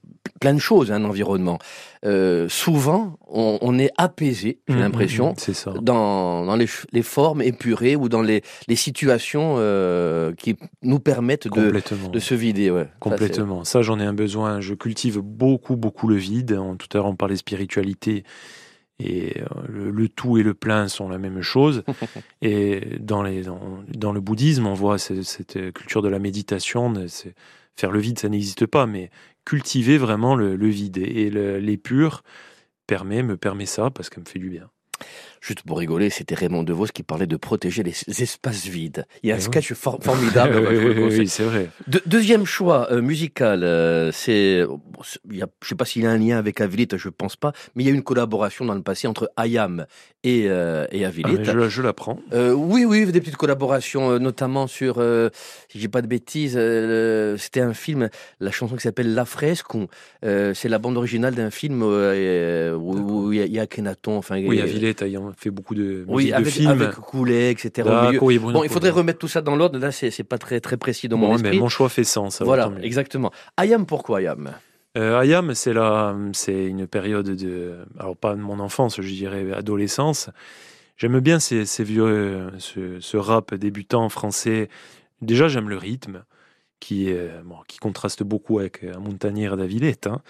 [0.44, 1.58] plein de choses, un environnement.
[2.04, 5.72] Euh, souvent, on, on, est apaisé, j'ai Mmh, l'impression, ça.
[5.80, 11.48] dans, dans les, les, formes épurées ou dans les, les situations euh, qui nous permettent
[11.48, 11.72] de,
[12.12, 12.70] de se vider.
[12.70, 12.88] Ouais.
[13.00, 13.64] Complètement.
[13.64, 14.60] Ça, j'en ai un besoin.
[14.60, 16.60] Je cultive beaucoup, beaucoup le vide.
[16.78, 18.03] Tout à l'heure, on parlait spiritualité.
[19.00, 21.82] Et euh, le, le, tout et le plein sont la même chose.
[22.42, 26.92] et dans, les, dans, dans, le bouddhisme, on voit cette, cette culture de la méditation.
[27.76, 29.10] Faire le vide, ça n'existe pas, mais
[29.44, 30.98] cultiver vraiment le, le vide.
[30.98, 32.22] Et les purs
[32.86, 34.70] permet, me permet ça parce qu'elle me fait du bien.
[35.44, 39.04] Juste pour rigoler, c'était Raymond DeVos qui parlait de protéger les espaces vides.
[39.22, 39.76] Il y a un sketch oui.
[39.76, 40.56] for formidable.
[40.70, 41.68] oui, oui c'est vrai.
[41.86, 46.10] De, deuxième choix euh, musical, euh, c'est, bon, je ne sais pas s'il y a
[46.10, 48.80] un lien avec Avilit, je pense pas, mais il y a une collaboration dans le
[48.80, 49.84] passé entre Ayam
[50.22, 51.36] et, euh, et Avilit.
[51.40, 52.18] Ah, je, je l'apprends.
[52.32, 55.28] oui, oui, des petites collaborations, euh, notamment sur, euh,
[55.68, 58.08] si j'ai pas de bêtises, euh, c'était un film,
[58.40, 59.66] la chanson qui s'appelle La Fresque.
[60.22, 64.16] c'est la bande originale d'un film où, il y a Kenaton.
[64.16, 66.70] Enfin, oui, Avilit ayant fait beaucoup de oui, avec, de films.
[66.70, 67.88] avec Coulet, etc.
[68.20, 69.78] Oui, bon, il faudrait remettre tout ça dans l'ordre.
[69.78, 71.50] Là, c'est pas très très précis dans bon, mon esprit.
[71.50, 72.42] Mais mon choix fait sens.
[72.42, 73.30] Voilà, exactement.
[73.56, 74.52] Ayam, pourquoi Ayam?
[74.96, 79.52] Euh, Ayam, c'est la, c'est une période de, alors pas de mon enfance, je dirais
[79.52, 80.30] adolescence.
[80.96, 84.68] J'aime bien ces, ces vieux, ce, ce, rap débutant français.
[85.20, 86.22] Déjà, j'aime le rythme
[86.78, 87.10] qui,
[87.44, 90.06] bon, qui contraste beaucoup avec un Montagnière d'Avillette.
[90.06, 90.20] Hein.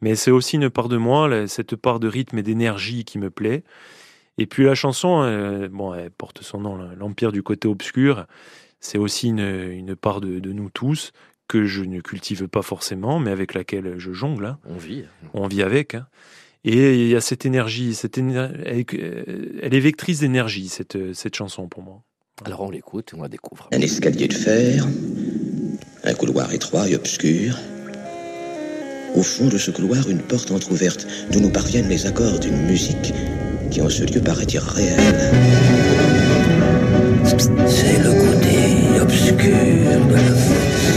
[0.00, 3.30] Mais c'est aussi une part de moi, cette part de rythme et d'énergie qui me
[3.30, 3.64] plaît.
[4.40, 8.26] Et puis la chanson, euh, bon, elle porte son nom, l'Empire du côté obscur.
[8.80, 11.12] C'est aussi une, une part de, de, nous tous
[11.46, 14.46] que je ne cultive pas forcément, mais avec laquelle je jongle.
[14.46, 14.58] Hein.
[14.64, 15.04] On vit.
[15.34, 15.94] On vit avec.
[15.94, 16.06] Hein.
[16.64, 18.48] Et il y a cette énergie, cette éner...
[18.64, 18.84] elle,
[19.62, 22.02] elle, est vectrice d'énergie, cette, cette chanson pour moi.
[22.46, 23.68] Alors on l'écoute, on la découvre.
[23.72, 24.86] Un escalier de fer,
[26.04, 27.58] un couloir étroit et obscur.
[29.14, 33.12] Au fond de ce couloir, une porte entr'ouverte d'où nous parviennent les accords d'une musique
[33.70, 34.98] qui en ce lieu paraît irréel.
[37.24, 39.36] C'est le côté obscur
[40.08, 40.90] de la force.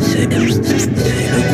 [0.00, 1.53] C'est le côté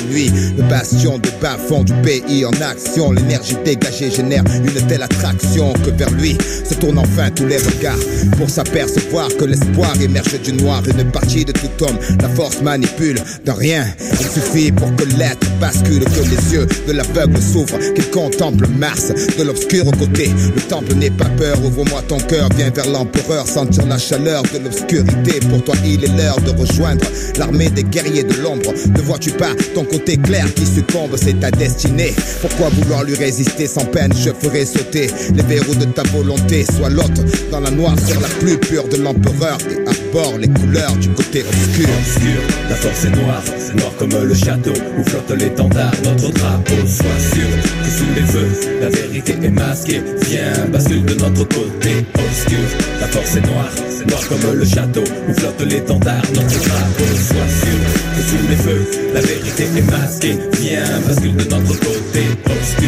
[0.09, 3.11] Le bastion de bas fond du pays en action.
[3.11, 7.99] L'énergie dégagée génère une telle attraction que vers lui se tournent enfin tous les regards
[8.37, 10.81] pour s'apercevoir que l'espoir émerge du noir.
[10.87, 13.85] Une partie de tout homme, la force manipule de rien.
[14.19, 19.13] Il suffit pour que l'être bascule, que les yeux de l'aveugle s'ouvrent, qu'il contemple Mars
[19.37, 20.31] de l'obscur côté.
[20.55, 24.57] Le temple n'est pas peur, ouvre-moi ton cœur, viens vers l'empereur, sentir la chaleur de
[24.63, 25.39] l'obscurité.
[25.49, 27.05] Pour toi, il est l'heure de rejoindre
[27.37, 28.73] l'armée des guerriers de l'ombre.
[28.95, 32.13] Ne vois-tu pas ton côté clair qui succombe, c'est ta destinée.
[32.41, 34.11] Pourquoi vouloir lui résister sans peine?
[34.17, 36.65] Je ferai sauter les verrous de ta volonté.
[36.75, 41.09] Sois l'autre dans la noirceur la plus pure de l'empereur et arbore les couleurs du
[41.09, 42.39] côté obscur.
[42.69, 43.43] La force est noire,
[43.75, 46.75] noire comme le château où flotte l'étendard, notre drapeau.
[46.87, 47.47] Sois sûr
[47.83, 50.01] que sous les feux, la vérité est masquée.
[50.27, 52.67] Viens, bascule de notre côté obscur.
[52.99, 53.69] La force est noire,
[54.07, 57.05] noire comme le château où flotte l'étendard, notre drapeau.
[57.15, 57.79] Sois sûr
[58.15, 60.37] que sous les feux, la vérité est masquée.
[60.59, 62.87] Viens, bascule de notre côté obscur.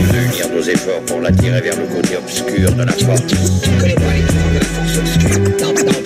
[0.00, 3.22] Nous devons unir nos efforts pour l'attirer vers le côté obscur de la force?
[3.82, 6.05] Les de la force obscure.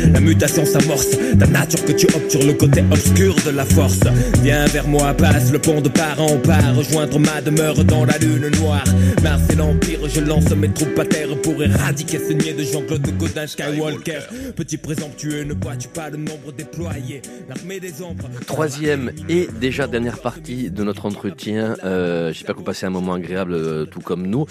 [0.13, 3.99] la mutation s'amorce, ta nature que tu sur le côté obscur de la force.
[4.41, 8.17] Viens vers moi, passe le pont de part en part, rejoindre ma demeure dans la
[8.17, 8.83] lune noire.
[9.23, 13.17] Mars et l'Empire, je lance mes troupes à terre pour éradiquer ce niais de Jean-Claude
[13.17, 14.19] Godin Skywalker.
[14.55, 17.21] Petit présomptueux, ne vois-tu pas le nombre déployé?
[17.49, 18.29] L'armée des ombres.
[18.45, 21.75] Troisième et déjà dernière partie de notre entretien.
[21.83, 24.45] Euh, J'espère que vous passez un moment agréable, euh, tout comme nous,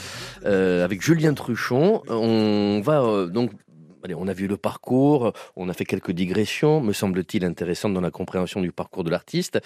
[0.44, 2.02] euh, avec Julien Truchon.
[2.08, 3.50] On va donc.
[4.16, 8.10] On a vu le parcours, on a fait quelques digressions, me semble-t-il intéressantes dans la
[8.10, 9.60] compréhension du parcours de l'artiste.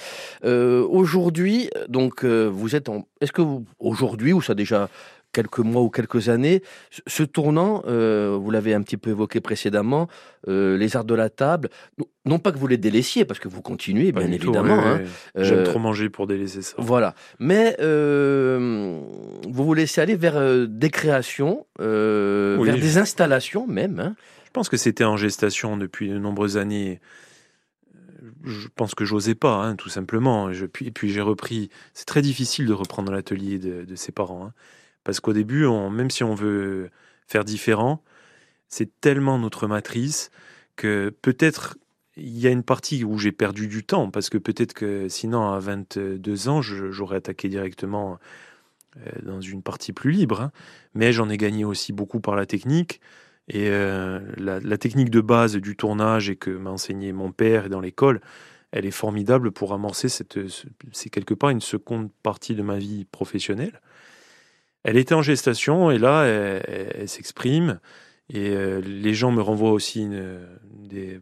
[0.45, 3.07] Euh, aujourd'hui, donc, euh, vous êtes en.
[3.21, 4.89] Est-ce que vous aujourd'hui ou ça a déjà
[5.35, 6.63] quelques mois ou quelques années,
[7.07, 10.09] ce- tournant, euh, vous l'avez un petit peu évoqué précédemment,
[10.49, 11.69] euh, les arts de la table,
[12.25, 14.79] non- pas que vous les délaissiez, parce que vous continuez, Pas bien évidemment.
[14.87, 15.03] hein.
[15.37, 16.77] J'aime Euh, trop manger pour délaisser ça.
[16.79, 17.15] Voilà.
[17.39, 21.85] Mais vous vous laissez aller vers des créations, Oui,
[22.67, 23.99] vers des installations même.
[24.01, 24.15] hein.
[24.47, 27.01] Je pense que c'était en gestation depuis de nombreuses années.
[28.45, 30.53] Je pense que j'osais pas, hein, tout simplement.
[30.53, 31.71] Je, puis, et puis j'ai repris.
[31.93, 34.47] C'est très difficile de reprendre l'atelier de, de ses parents.
[34.47, 34.53] hein.
[35.05, 36.91] Parce qu'au début, même si on veut
[37.27, 38.03] faire différent,
[38.69, 40.31] c'est tellement notre matrice
[40.77, 41.77] que peut-être
[42.17, 44.11] il y a une partie où j'ai perdu du temps.
[44.11, 48.19] Parce que peut-être que sinon, à 22 ans, j'aurais attaqué directement
[48.99, 50.41] euh, dans une partie plus libre.
[50.43, 50.53] hein.
[50.95, 53.01] Mais j'en ai gagné aussi beaucoup par la technique.
[53.49, 57.81] Et euh, la, technique de base du tournage et que m'a enseigné mon père dans
[57.81, 58.21] l'école,
[58.73, 60.49] elle est formidable pour amorcer cette.
[60.49, 63.81] ce- C'est quelque part une seconde partie de ma vie professionnelle.
[64.85, 67.81] Elle était en gestation et là, elle, s'exprime.
[68.31, 70.09] Et euh, les gens me renvoient aussi
[70.71, 71.21] des,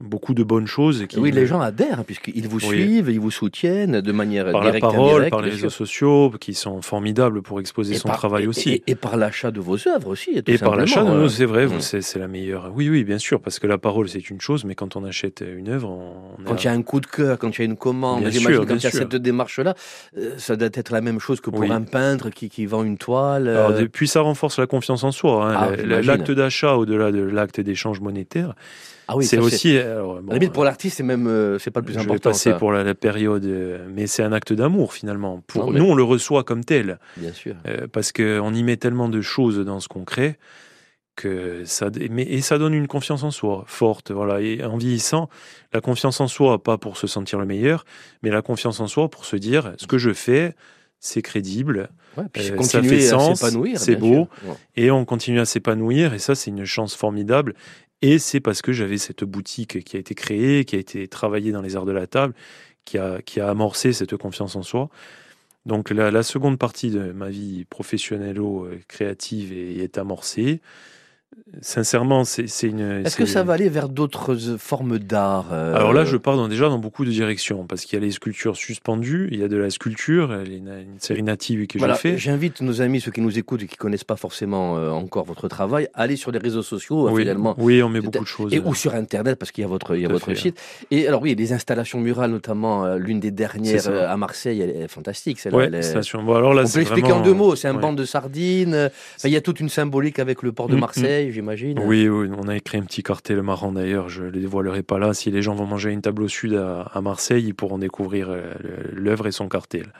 [0.00, 1.06] beaucoup de bonnes choses.
[1.08, 2.76] Qui Oui, les gens adhèrent, puisqu'ils vous Oui.
[2.76, 5.70] suivent, ils vous soutiennent de manière par la directe et parole, indirecte, par les réseaux
[5.70, 8.70] sociaux, qui sont formidables pour exposer Et son par- travail et- aussi.
[8.70, 10.40] Et, et par l'achat de vos œuvres aussi.
[10.42, 11.28] tout Et par l'achat, euh.
[11.28, 11.80] c'est vrai, Mm.
[11.80, 12.70] c'est la meilleure.
[12.74, 15.42] Oui, oui, bien sûr, parce que la parole, c'est une chose, mais quand on achète
[15.46, 17.64] une œuvre, on, Quand il y a un coup de cœur, quand il y a
[17.64, 19.00] une commande, Bien j'imagine sûr, quand il y a sûr.
[19.00, 19.74] cette démarche-là,
[20.16, 21.70] euh, ça doit être la même chose que pour Oui.
[21.72, 23.48] un peintre qui, qui vend une toile.
[23.48, 25.50] Alors, euh, depuis, ça renforce la confiance en soi.
[25.50, 25.54] hein.
[25.58, 26.02] Ah, La- la-.
[26.02, 28.54] L'acte d'achat, au-delà de l'acte d'échange monétaire,
[29.08, 29.76] ah oui, c'est aussi.
[29.76, 31.98] alors, À bon, la limite, pour l'artiste, c'est même euh, c'est pas le plus je
[31.98, 32.30] vais important.
[32.30, 32.56] passer ça.
[32.58, 35.42] pour la, la période, euh, mais c'est un acte d'amour finalement.
[35.46, 37.54] Pour Non, mais- nous, on le reçoit comme tel, Bien sûr.
[37.66, 40.36] euh, parce qu'on y met tellement de choses dans ce qu'on crée
[41.16, 44.12] que ça, mais, et ça donne une confiance en soi forte.
[44.12, 45.28] Voilà, et en vieillissant,
[45.72, 47.84] la confiance en soi, pas pour se sentir le meilleur,
[48.22, 50.54] mais la confiance en soi pour se dire ce que je fais,
[51.00, 53.44] c'est crédible Ouais, puis c'est euh, ça fait sens,
[53.76, 54.28] c'est beau.
[54.44, 54.54] Ouais.
[54.76, 57.54] et on continue à s'épanouir et ça c'est une chance formidable
[58.02, 61.52] et c'est parce que j'avais cette boutique qui a été créée, qui a été travaillée
[61.52, 62.34] dans les arts de la table,
[62.84, 64.88] qui a, qui a amorcé cette confiance en soi.
[65.66, 68.40] Donc la, la seconde partie de ma vie professionnelle
[68.88, 70.60] créative est, est amorcée.
[71.62, 73.02] Sincèrement, c'est c'est une.
[73.04, 76.36] Est-ce que ça va aller vers d'autres euh, formes d'art euh, alors là, je pars
[76.36, 79.42] dans- déjà dans beaucoup de directions, parce qu'il y a les sculptures suspendues, il y
[79.42, 82.18] a de la sculpture, une, une série native que Voilà, j'ai fait.
[82.18, 85.48] J'invite nos amis, ceux qui nous écoutent et qui connaissent pas forcément euh, encore votre
[85.48, 87.54] travail, à aller sur les réseaux sociaux, Oui, finalement.
[87.58, 88.52] oui, on met beaucoup de choses.
[88.52, 90.34] Et, ou sur Internet, parce qu'il y a votre, il y a votre fait.
[90.36, 90.60] site.
[90.90, 94.88] Et alors oui, les installations murales, notamment euh, l'une des dernières à Marseille, elle est
[94.88, 95.40] fantastique.
[95.40, 96.16] celle-là, Ouais, est-.
[96.16, 97.56] Bon, alors là, On peut l'expliquer vraiment- en deux mots.
[97.56, 97.80] C'est un ouais.
[97.80, 98.74] banc de sardines.
[99.16, 100.80] enfin, il y a toute une symbolique avec le port de Mm, mm.
[100.80, 101.78] Marseille, j'imagine.
[101.78, 104.98] Oui, oui, on a écrit un petit cartel marrant d'ailleurs, je ne le dévoilerai pas
[104.98, 105.14] là.
[105.14, 108.28] Si les gens vont manger une table au sud à, à Marseille, ils pourront découvrir
[108.30, 108.52] euh,
[108.92, 109.92] l'œuvre et son cartel.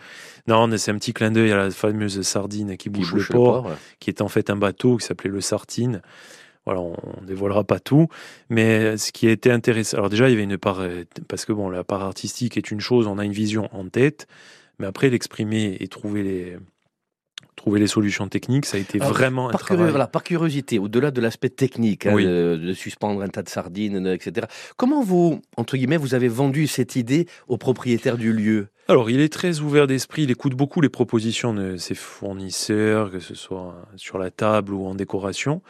[0.49, 3.34] Non, c'est un petit clin d'œil à la fameuse sardine qui Qui bouche, bouche le
[3.34, 3.72] port, ouais.
[4.01, 6.03] qui est en fait un bateau qui s'appelait le Sartine.
[6.64, 8.09] Voilà, on ne dévoilera pas tout,
[8.51, 11.45] mais ce qui a été intéressant, alors déjà il y avait une part, euh, parce
[11.45, 14.26] que bon, la part artistique est une chose, on a une vision en tête,
[14.78, 16.59] mais après l'exprimer et trouver les,
[17.69, 19.79] trouver les solutions techniques, ça a été Alors, vraiment un Par, travail.
[19.83, 22.25] curieux- voilà, par curiosité, au-delà de l'aspect technique, hein, Oui.
[22.25, 24.47] de, de suspendre un tas de sardines, etc.
[24.79, 28.69] Comment vous, entre guillemets, vous avez vendu cette idée au propriétaire du lieu?
[28.89, 33.19] Alors, il est très ouvert d'esprit, il écoute beaucoup les propositions de ses fournisseurs, que
[33.21, 35.61] ce soit sur la table ou en décoration.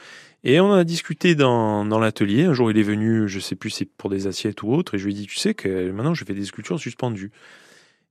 [0.44, 2.44] Et on a discuté dans, dans l'atelier.
[2.44, 4.94] Un jour, il est venu, je sais plus si c'est pour des assiettes ou autre,
[4.94, 7.32] et je lui ai dit, tu sais que maintenant, je fais des sculptures suspendues.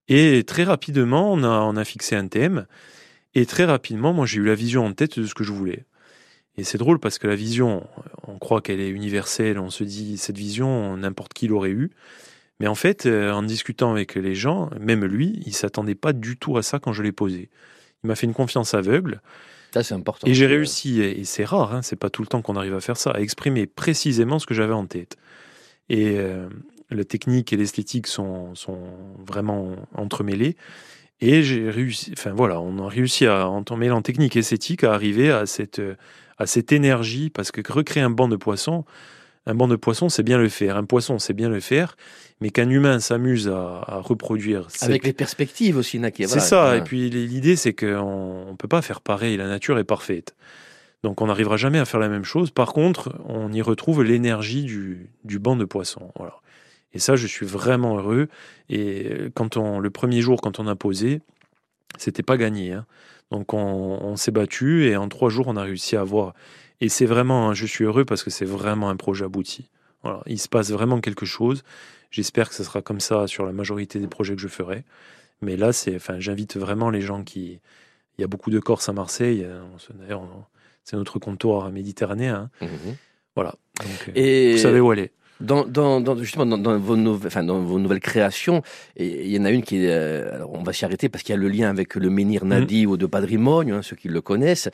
[0.09, 2.65] Et très rapidement, on a, on a fixé un thème.
[3.38, 5.85] Et très rapidement, moi, j'ai eu la vision en tête de ce que je voulais.
[6.57, 7.85] Et c'est drôle parce que la vision,
[8.27, 11.91] on croit qu'elle est universelle, on se dit, cette vision, n'importe qui l'aurait eue.
[12.59, 16.35] Mais en fait, euh, en discutant avec les gens, même lui, il s'attendait pas du
[16.35, 17.51] tout à ça quand je l'ai posé.
[18.03, 19.21] Il m'a fait une confiance aveugle
[19.71, 20.25] Ça, c'est important.
[20.25, 22.73] et j'ai réussi, et et c'est rare, hein, c'est pas tout le temps qu'on arrive
[22.73, 25.15] à faire ça, à exprimer précisément ce que j'avais en tête.
[25.89, 26.49] Et euh,
[26.89, 28.79] la technique et l'esthétique sont, sont
[29.23, 30.55] vraiment entremêlées.
[31.20, 34.93] Et j'ai réussi, enfin voilà, on a réussi à, en mêlant technique et esthétique, à
[34.93, 35.82] arriver à cette,
[36.38, 38.86] à cette énergie, parce que recréer un banc de poisson,
[39.47, 40.78] un banc de poisson, c'est bien le faire.
[40.78, 41.95] Un poisson, c'est bien le faire.
[42.39, 44.65] Mais qu'un humain s'amuse à, à reproduire.
[44.70, 46.28] cette- Avec les perspectives aussi, Naki.
[46.28, 46.78] c'est ça.
[46.78, 49.38] Et puis l'idée, c'est qu'on ne peut pas faire pareil.
[49.38, 50.36] La nature est parfaite.
[51.03, 52.51] Donc on n'arrivera jamais à faire la même chose.
[52.51, 56.11] Par contre, on y retrouve l'énergie du, du banc de poisson.
[56.15, 56.34] Voilà.
[56.97, 58.27] Et ça, je suis vraiment heureux.
[58.69, 61.21] Et quand on, le premier jour, quand on a posé,
[61.99, 62.73] c'était pas gagné.
[62.73, 62.87] hein.
[63.29, 66.33] Donc on, on s'est battu et en trois jours, on a réussi à avoir.
[66.81, 69.69] Et c'est vraiment, je suis heureux parce que c'est vraiment un projet abouti.
[70.01, 70.21] Voilà.
[70.25, 71.63] Il se passe vraiment quelque chose.
[72.09, 74.83] J'espère que ce sera comme ça sur la majorité des projets que je ferai.
[75.43, 77.59] Mais là, c'est, enfin, j'invite vraiment les gens qui.
[78.17, 79.43] Il y a beaucoup de Corses à Marseille.
[79.45, 80.23] euh, se- D'ailleurs,
[80.83, 82.49] c'est notre comptoir méditerranéen.
[82.61, 82.65] hein.
[82.65, 82.95] Mhm.
[83.35, 83.53] Voilà.
[83.81, 85.11] Donc, euh, Et vous savez où aller.
[85.39, 88.63] Dans, dans, dans- justement, dans, dans vos nouvelles, enfin, dans vos nouvelles créations,
[88.95, 91.23] et il y en a une qui est, euh, alors on va s'y arrêter parce
[91.23, 92.47] qu'il y a le lien avec le menhir Mm.
[92.49, 94.69] Nadi ou de Patrimonio, hein, ceux qui le connaissent.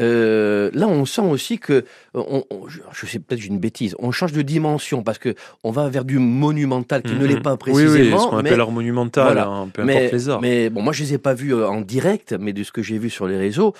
[0.00, 1.82] Euh, là, on sent aussi que, euh,
[2.14, 5.88] on, on- je, sais peut-être une bêtise, on change de dimension parce que on va
[5.88, 7.42] vers du monumental qui ne l'est Mhm.
[7.42, 8.16] pas Oui, précisément.
[8.16, 9.46] oui, ce qu'on mais- appelle art monumental, voilà.
[9.46, 10.40] hein, peu mais, importe les arts.
[10.40, 12.82] mais bon, moi je les ai pas vus euh, en direct, mais de ce que
[12.82, 13.72] j'ai vu sur les réseaux,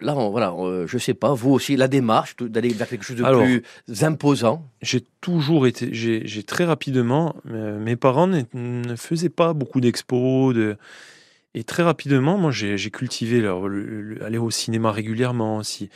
[0.00, 3.16] là, on- voilà, euh, je sais pas, vous aussi, la démarche d'aller vers quelque chose
[3.16, 3.62] de Alors, plus
[4.02, 4.64] imposant.
[4.82, 10.54] J'ai toujours été, j'ai très rapidement, euh, mes parents ne, ne faisaient pas beaucoup d'expos,
[10.54, 10.76] de,
[11.54, 15.88] et très rapidement, moi j'ai cultivé leur- le- le- aller au cinéma régulièrement aussi.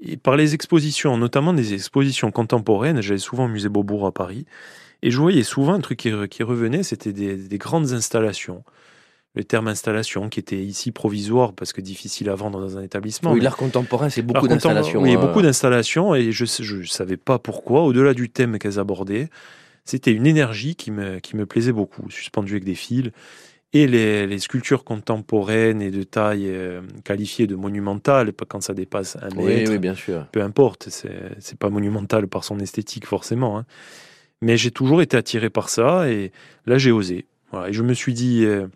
[0.00, 4.46] Et par les expositions, notamment des expositions contemporaines, j'allais souvent au musée Beaubourg à Paris,
[5.02, 8.62] et je voyais souvent un truc qui, re- qui revenait, c'était des, des grandes installations.
[9.38, 13.30] Le terme installation qui était ici provisoire parce que difficile à vendre dans un établissement.
[13.32, 15.00] oui, l'art contemporain, c'est beaucoup d'installations.
[15.00, 15.20] Oui, hein.
[15.20, 19.28] beaucoup d'installations et je ne savais pas pourquoi, au-delà du thème qu'elles abordaient,
[19.84, 23.10] c'était une énergie qui me, qui me plaisait beaucoup, suspendue avec des fils.
[23.72, 28.72] Et les, les sculptures contemporaines et de taille euh, qualifiée de monumentale, pas quand ça
[28.74, 30.26] dépasse un Oui, mètre, oui, bien sûr.
[30.32, 33.58] peu importe, c'est c'est pas monumental par son esthétique forcément.
[33.58, 33.66] hein.
[34.40, 36.32] Mais j'ai toujours été attiré par ça et
[36.66, 37.26] là j'ai osé.
[37.52, 38.66] Voilà, et je me suis dit euh,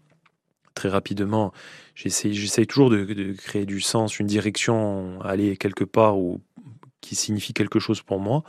[0.75, 1.53] très rapidement,
[1.95, 6.41] j'essaye toujours de, de créer du sens, une direction, aller quelque part où,
[7.01, 8.45] qui signifie quelque chose pour moi.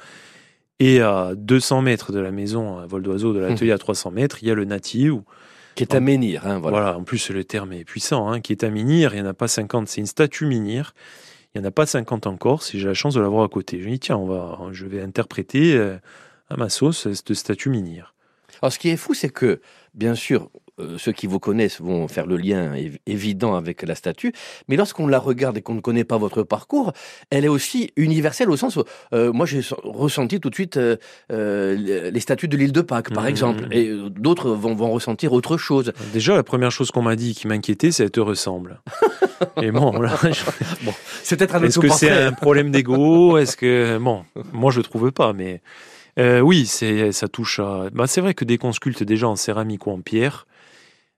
[0.80, 4.40] Et à 200 mètres de la maison, à vol d'oiseau, de l'atelier à 300 mètres,
[4.42, 5.24] il y a le Nati où
[5.76, 6.82] Qui est à menhir, hein, voilà.
[6.82, 6.98] voilà.
[6.98, 9.34] en plus le terme est puissant, hein, qui est un menhir, il n'y en a
[9.34, 10.94] pas 50, c'est une statue menhir,
[11.54, 13.50] il n'y en a pas 50 en Corse, et j'ai la chance de l'avoir à
[13.50, 13.80] côté.
[13.80, 15.98] Je me dis, tiens, on va, je vais interpréter euh,
[16.50, 18.14] à ma sauce cette statue menhir.
[18.64, 19.60] Alors, ce qui est fou, c'est que,
[19.94, 20.50] bien sûr,
[20.80, 24.32] euh, ceux qui vous connaissent vont faire le lien év- évident avec la statue,
[24.70, 26.94] mais lorsqu'on la regarde et qu'on ne connaît pas votre parcours,
[27.30, 28.84] elle est aussi universelle au sens où,
[29.14, 30.96] euh, moi, j'ai ressenti tout de suite euh,
[32.10, 33.30] les statues de l'île de Pâques, par Mhm.
[33.30, 35.92] exemple, et d'autres vont, vont ressentir autre chose.
[36.14, 38.80] Déjà, la première chose qu'on m'a dit qui m'inquiétait, c'est elle te ressemble.
[39.62, 40.30] et bon, là, je-
[41.24, 43.38] C'est peut-être un est-ce que c'est un problème d'ego?
[43.38, 45.62] Est-ce que bon, moi je trouve pas, mais
[46.20, 47.90] euh, oui, c'est ça touche à.
[47.94, 50.46] Bah, c'est vrai que dès qu'on sculpte déjà en céramique ou en pierre,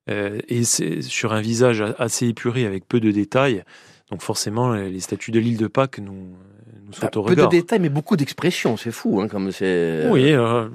[0.10, 3.64] euh, et c'est sur un visage assez épuré avec peu de détails,
[4.12, 7.42] donc forcément les statues de l'île de Pâques nous nous Enfin, sautent au peu de
[7.42, 7.50] regard.
[7.50, 10.08] détails, mais beaucoup d'expressions, c'est fou, hein, comme c'est...
[10.12, 10.68] Oui, euh,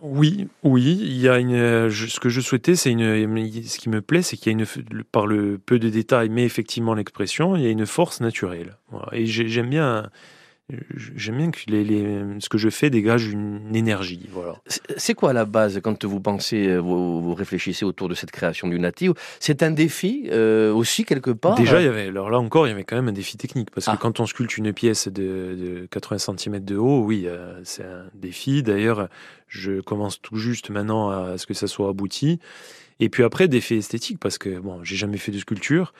[0.00, 0.96] oui, oui.
[0.98, 1.52] Il y a une.
[1.52, 3.62] euh, je- ce que je souhaitais, c'est une.
[3.66, 4.64] Ce qui me plaît, c'est qu'il y a une.
[5.12, 8.76] Par le peu de détails, mais effectivement l'expression, il y a une force naturelle.
[8.90, 9.08] Voilà.
[9.12, 10.08] Et j'ai- j'aime bien.
[11.16, 14.28] J'aime bien que les, les- ce que je fais dégage une énergie.
[14.32, 14.56] Voilà.
[14.96, 18.68] C'est- quoi la base quand vous pensez, euh, vous, vous réfléchissez autour de cette création
[18.68, 19.10] du natif
[19.40, 22.70] C'est un défi euh, aussi quelque part Déjà, il y avait, alors là encore, il
[22.70, 23.96] y avait quand même un défi technique parce Ah.
[23.96, 25.12] que quand on sculpte une pièce de,
[25.82, 28.62] de 80 cm de haut, oui, euh, c'est un défi.
[28.62, 29.08] D'ailleurs,
[29.48, 32.38] je commence tout juste maintenant à ce que ça soit abouti.
[33.00, 35.92] Et puis après, défi esthétique parce que bon, j'ai jamais fait de sculpture.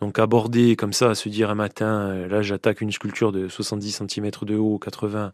[0.00, 4.02] Donc aborder comme ça, se dire un matin, euh, là j'attaque une sculpture de 70
[4.08, 5.32] cm de haut, 80,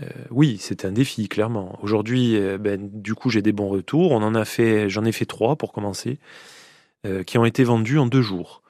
[0.00, 1.78] euh, oui, c'est un défi, clairement.
[1.82, 4.12] Aujourd'hui, euh, ben, du coup, j'ai des bons retours.
[4.12, 6.18] On en a fait, j'en ai fait trois pour commencer,
[7.26, 8.62] qui ont été vendus en deux jours.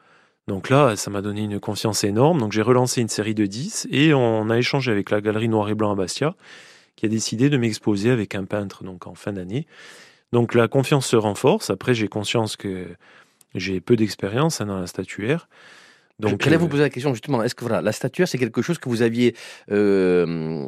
[0.48, 2.40] Donc là, ça m'a donné une confiance énorme.
[2.40, 5.68] Donc j'ai relancé une série de 10 et on a échangé avec la galerie Noir
[5.68, 6.34] et Blanc à Bastia,
[6.96, 9.66] qui a décidé de m'exposer avec un peintre donc en fin d'année.
[10.32, 11.70] Donc la confiance se renforce.
[11.70, 12.86] Après, j'ai conscience que
[13.54, 15.48] j'ai peu d'expérience hein, dans la statuaire.
[16.18, 17.42] Donc, J'allais vous poser la question justement.
[17.42, 19.34] Est-ce que voilà, la statuaire, c'est quelque chose que vous aviez
[19.72, 20.66] euh,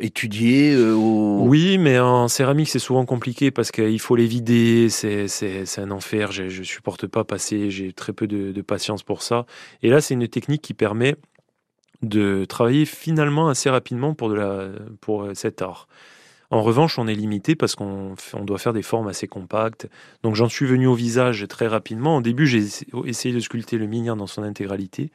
[0.00, 1.42] étudié euh, au...
[1.42, 4.88] Oui, mais en céramique, c'est souvent compliqué parce qu'il faut les vider.
[4.88, 5.26] C'est,
[5.78, 6.32] un enfer.
[6.32, 7.70] Je, je supporte pas passer.
[7.70, 9.44] J'ai très peu de, de patience pour ça.
[9.82, 11.16] Et là, c'est une technique qui permet
[12.02, 14.68] de travailler finalement assez rapidement pour, de la,
[15.00, 15.86] pour cet art.
[16.54, 19.88] En revanche, on est limité parce qu'on on doit faire des formes assez compactes.
[20.22, 22.18] Donc j'en suis venu au visage très rapidement.
[22.18, 22.64] Au début, j'ai
[23.06, 25.10] essayé de sculpter le minien dans son intégralité.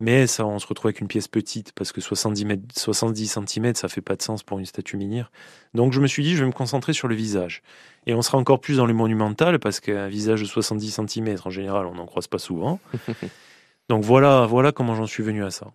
[0.00, 3.74] Mais ça, on se retrouve avec une pièce petite parce que 70, mètres, 70 cm,
[3.74, 5.30] ça fait pas de sens pour une statue minière.
[5.74, 7.62] Donc je me suis dit, je vais me concentrer sur le visage.
[8.06, 11.50] Et on sera encore plus dans le monumental parce qu'un visage de 70 cm, en
[11.50, 12.80] général, on n'en croise pas souvent.
[13.88, 15.66] Donc voilà, voilà comment j'en suis venu à ça.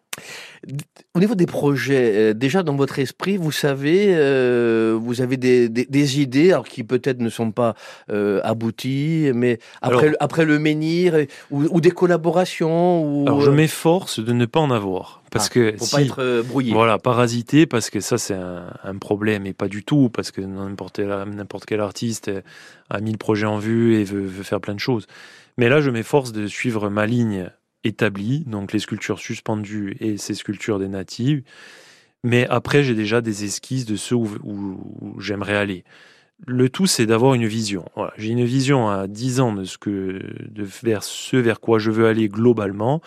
[1.16, 5.70] Au niveau des projets, euh, déjà dans votre esprit, vous savez, euh, vous avez des,
[5.70, 7.74] des, des, idées, alors qui peut-être ne sont pas
[8.12, 13.02] euh, abouties, mais après, alors, après le menhir, ou, ou, des collaborations.
[13.04, 13.26] Ou...
[13.28, 16.44] Alors je m'efforce de ne pas en avoir, parce ah, que pour si, pas être
[16.46, 16.74] brouillé.
[16.74, 20.42] Voilà, parasité, parce que ça c'est un, un, problème et pas du tout, parce que
[20.42, 22.30] n'importe n'importe quel artiste
[22.90, 25.08] a mis le projet en vue et veut, veut faire plein de choses.
[25.58, 27.50] Mais là, je m'efforce de suivre ma ligne
[27.84, 31.44] établi, donc les sculptures suspendues et ces sculptures des natives.
[32.24, 35.84] Mais après, j'ai déjà des esquisses de ceux où, où, où j'aimerais aller.
[36.48, 37.86] Le tout, c'est d'avoir une vision.
[37.96, 38.14] Voilà.
[38.18, 41.92] J'ai une vision à 10 ans de ce que, de vers ce vers quoi je
[41.92, 43.02] veux aller globalement,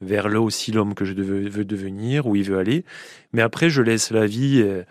[0.00, 2.84] vers là aussi l'homme que je veux, veux, devenir, où il veut aller.
[3.32, 4.82] Mais après, je laisse la vie, euh,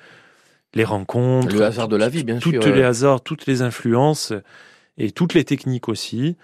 [0.74, 2.62] les rencontres, le hasard de la vie, bien toutes sûr.
[2.62, 4.34] Tous les hasards, toutes les influences
[4.98, 6.36] et toutes les techniques aussi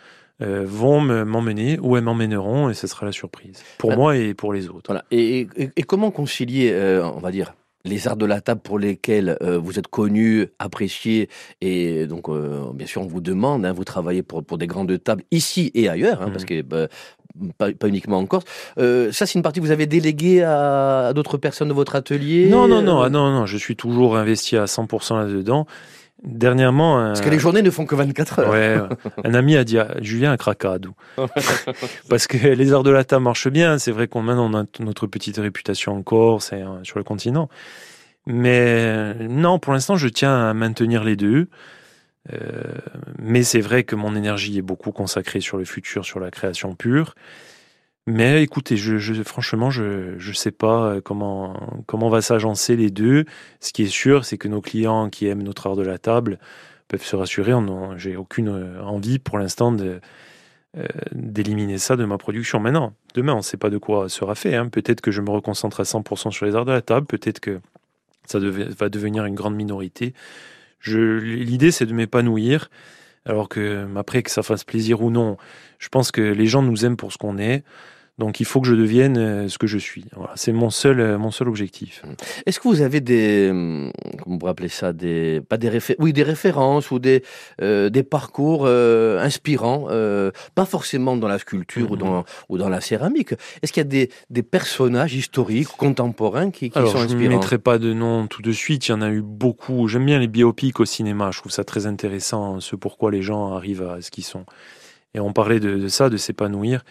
[0.41, 3.95] euh, vont m'emmener ou elles m'emmèneront et ce sera la surprise pour Ah.
[3.95, 4.87] moi et pour les autres.
[4.87, 5.05] Voilà.
[5.11, 7.53] Et, et, et comment concilier, euh, on va dire,
[7.85, 11.27] les arts de la table pour lesquels euh, vous êtes connu, apprécié,
[11.61, 15.03] et donc euh, bien sûr on vous demande, hein, vous travaillez pour, pour des grandes
[15.03, 16.87] tables ici et ailleurs, hein, parce que bah,
[17.57, 18.45] pas, pas uniquement en Corse.
[18.77, 21.95] Euh, ça c'est une partie que vous avez déléguée à, à d'autres personnes de votre
[21.95, 22.47] atelier?
[22.47, 25.67] Non, non, non, ah non, non, je suis toujours investi à 100% là-dedans.
[26.23, 28.51] Dernièrement, un, Parce que les journées ne font que 24 heures.
[28.51, 28.77] ouais,
[29.25, 30.87] un ami a dit à Julien un cracade.
[32.09, 33.77] Parce que les arts de la table marchent bien.
[33.77, 37.03] C'est vrai qu'on maintenant on a notre petite réputation en Corse et euh, sur le
[37.03, 37.49] continent.
[38.25, 41.47] Mais non, pour l'instant, je tiens à maintenir les deux.
[42.31, 42.63] Euh,
[43.19, 46.73] mais c'est vrai que mon énergie est beaucoup consacrée sur le futur, sur la création
[46.73, 47.15] pure.
[48.05, 53.23] Mais écoutez, je, franchement, je ne sais pas euh, comment, va s'agencer les deux.
[53.61, 56.37] Ce qui est sûr, c'est que nos clients qui aiment notre art de la table
[56.89, 57.53] peuvent se rassurer.
[57.95, 59.99] J'ai aucune euh, envie pour l'instant euh,
[61.13, 62.59] d'éliminer ça de ma production.
[62.59, 64.55] Maintenant, demain, on ne sait pas de quoi sera fait.
[64.55, 64.67] Hein.
[64.67, 67.05] Peut-être que je me reconcentre à 100% sur les arts de la table.
[67.05, 67.61] Peut-être que
[68.27, 70.13] ça va devenir une grande minorité.
[70.85, 72.69] L'idée, c'est de m'épanouir.
[73.25, 75.37] Alors que après que ça fasse plaisir ou non,
[75.79, 77.63] je pense que les gens nous aiment pour ce qu'on est.
[78.19, 80.05] Donc il faut que je devienne euh, ce que je suis.
[80.15, 82.03] Voilà, c'est mon seul, euh, mon seul objectif.
[82.45, 83.91] Est-ce que vous avez des, hum,
[84.21, 87.23] comment on pourrait appeler ça, des, pas des réfé oui, des références ou des,
[87.59, 92.69] euh, des parcours euh, inspirants, euh, pas forcément dans la sculpture ou, dans, ou dans
[92.69, 93.33] la céramique.
[93.63, 97.13] Est-ce qu'il y a des, des personnages historiques, contemporains qui, qui Alors sont je ne
[97.15, 98.87] inspirants mettrai pas de nom tout de suite.
[98.89, 99.87] Il y en a eu beaucoup.
[99.87, 101.31] J'aime bien les biopics au cinéma.
[101.31, 104.45] Je trouve ça très intéressant, ce pourquoi les gens arrivent à ce qu'ils sont.
[105.15, 106.83] Et on parlait de, de ça, de s'épanouir.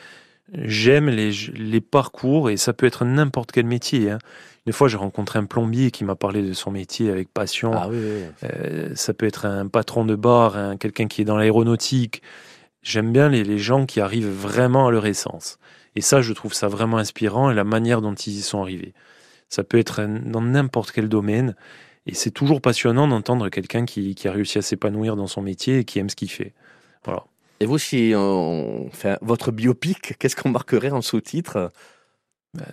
[0.52, 4.10] J'aime les, les parcours et ça peut être n'importe quel métier.
[4.10, 4.18] Hein.
[4.66, 7.72] Une fois, j'ai rencontré un plombier qui m'a parlé de son métier avec passion.
[7.74, 8.22] Ah oui, oui.
[8.44, 12.22] Euh, ça peut être un patron de bar, hein, quelqu'un qui est dans l'aéronautique.
[12.82, 15.58] J'aime bien les, les gens qui arrivent vraiment à leur essence.
[15.96, 18.94] Et ça, je trouve ça vraiment inspirant et la manière dont ils y sont arrivés.
[19.48, 21.54] Ça peut être dans n'importe quel domaine.
[22.06, 25.78] Et c'est toujours passionnant d'entendre quelqu'un qui, qui a réussi à s'épanouir dans son métier
[25.78, 26.52] et qui aime ce qu'il fait.
[27.04, 27.24] Voilà.
[27.62, 31.70] Et vous, si on fait votre biopic, qu'est-ce qu'on marquerait en sous-titre?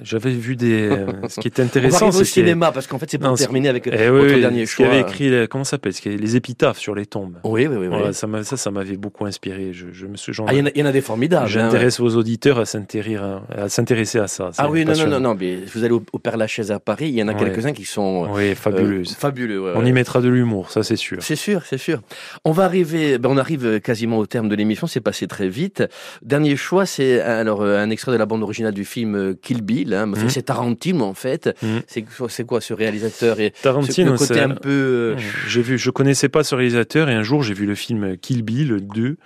[0.03, 0.89] J'avais vu des.
[0.89, 3.36] euh, ce qui était On va intéressant, au cinéma, parce qu'en fait, c'est pour Non,
[3.36, 4.88] terminer avec euh, Eh votre oui, dernier ce choix.
[4.88, 5.93] avait écrit, les- comment ça s'appelle?
[6.05, 7.38] Les épitaphes sur les tombes.
[7.45, 8.13] Oui, oui, oui.
[8.13, 9.71] ça, ça, ça m'avait beaucoup inspiré.
[9.71, 10.34] Je, je me suis.
[10.34, 11.45] j'en- Ah, il y, en a- il y en a des formidables.
[11.45, 11.47] hein.
[11.47, 14.51] J'intéresse vos auditeurs à s'intéresser à ça.
[14.57, 17.07] Ah oui, non, non, non, non, mais vous allez au, au Père Lachaise à Paris,
[17.07, 17.39] il y en a Ouais.
[17.39, 19.15] quelques-uns qui sont euh, Oui, fabuleuse.
[19.15, 19.61] fabuleux.
[19.63, 21.19] ouais, On y mettra de l'humour, ça c'est sûr.
[21.21, 22.01] C'est sûr, c'est sûr.
[22.43, 25.84] On va arriver, ben on arrive quasiment au terme de l'émission, c'est passé très vite.
[26.21, 29.61] Dernier choix, c'est alors euh, un extrait de la bande originale du film euh, Kill
[29.93, 30.05] Hein.
[30.07, 30.30] Mhm.
[30.30, 31.55] C'est Tarantino en fait.
[31.61, 31.82] Mhm.
[31.88, 35.15] C'est c'est quoi ce réalisateur et ce- Tarantino, le côté un peu euh,
[35.47, 38.43] J'ai vu, je connaissais pas ce réalisateur et un jour j'ai vu le film Kill
[38.43, 39.17] Bill 2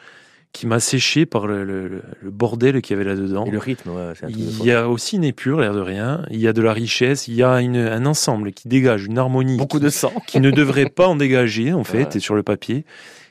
[0.51, 3.45] qui m'a séché par le, le- le- le bordel qu'il y avait là-dedans.
[3.45, 3.89] et le rythme.
[3.89, 6.23] Ouais, c'est un truc de Il y a aussi une épure, l'air de rien.
[6.29, 7.27] Il y a de la richesse.
[7.27, 10.13] Il y a une- un ensemble qui dégage une harmonie beaucoup de sang.
[10.27, 12.17] qui ne devrait pas en dégager en fait, Ouais.
[12.17, 12.85] et sur le papier.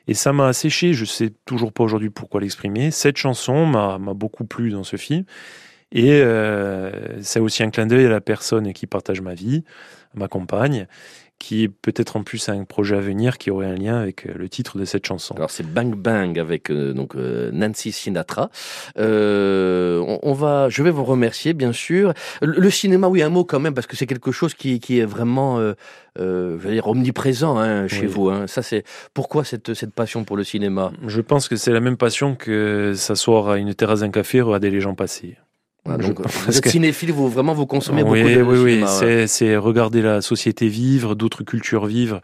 [0.08, 0.94] Et ça m'a asséché.
[0.94, 2.90] Je sais toujours pas aujourd'hui pourquoi l'exprimer.
[2.90, 5.22] Cette chanson m'a m'a beaucoup plu dans ce film.
[5.92, 6.90] Et euh,
[7.20, 9.62] c'est aussi un clin d'œil à la personne qui partage ma vie,
[10.14, 10.86] ma compagne,
[11.38, 14.32] qui est peut-être en plus un projet à venir qui aurait un lien avec euh,
[14.36, 15.34] le titre de cette chanson.
[15.34, 18.48] Alors c'est Bang Bang avec euh, donc euh, Nancy Sinatra.
[18.96, 22.14] Euh, on, on va, je vais vous remercier bien sûr.
[22.40, 25.00] Le, le cinéma, oui, un mot quand même parce que c'est quelque chose qui, qui
[25.00, 25.58] est vraiment,
[26.16, 26.22] je
[26.56, 28.06] veux dire, omniprésent hein, chez Oui.
[28.06, 28.30] vous.
[28.30, 28.46] Hein.
[28.46, 30.92] Ça c'est pourquoi cette cette passion pour le cinéma?
[31.06, 34.42] Je pense que c'est la même passion que s'asseoir à une terrasse d'un café et
[34.42, 35.36] regarder les gens passer.
[35.86, 39.26] Je- donc, vous êtes cinéphile, vous vraiment vous consommez oui, beaucoup de oui, oui, ouais.
[39.26, 42.20] c'est, regarder la société vivre, d'autres cultures vivre,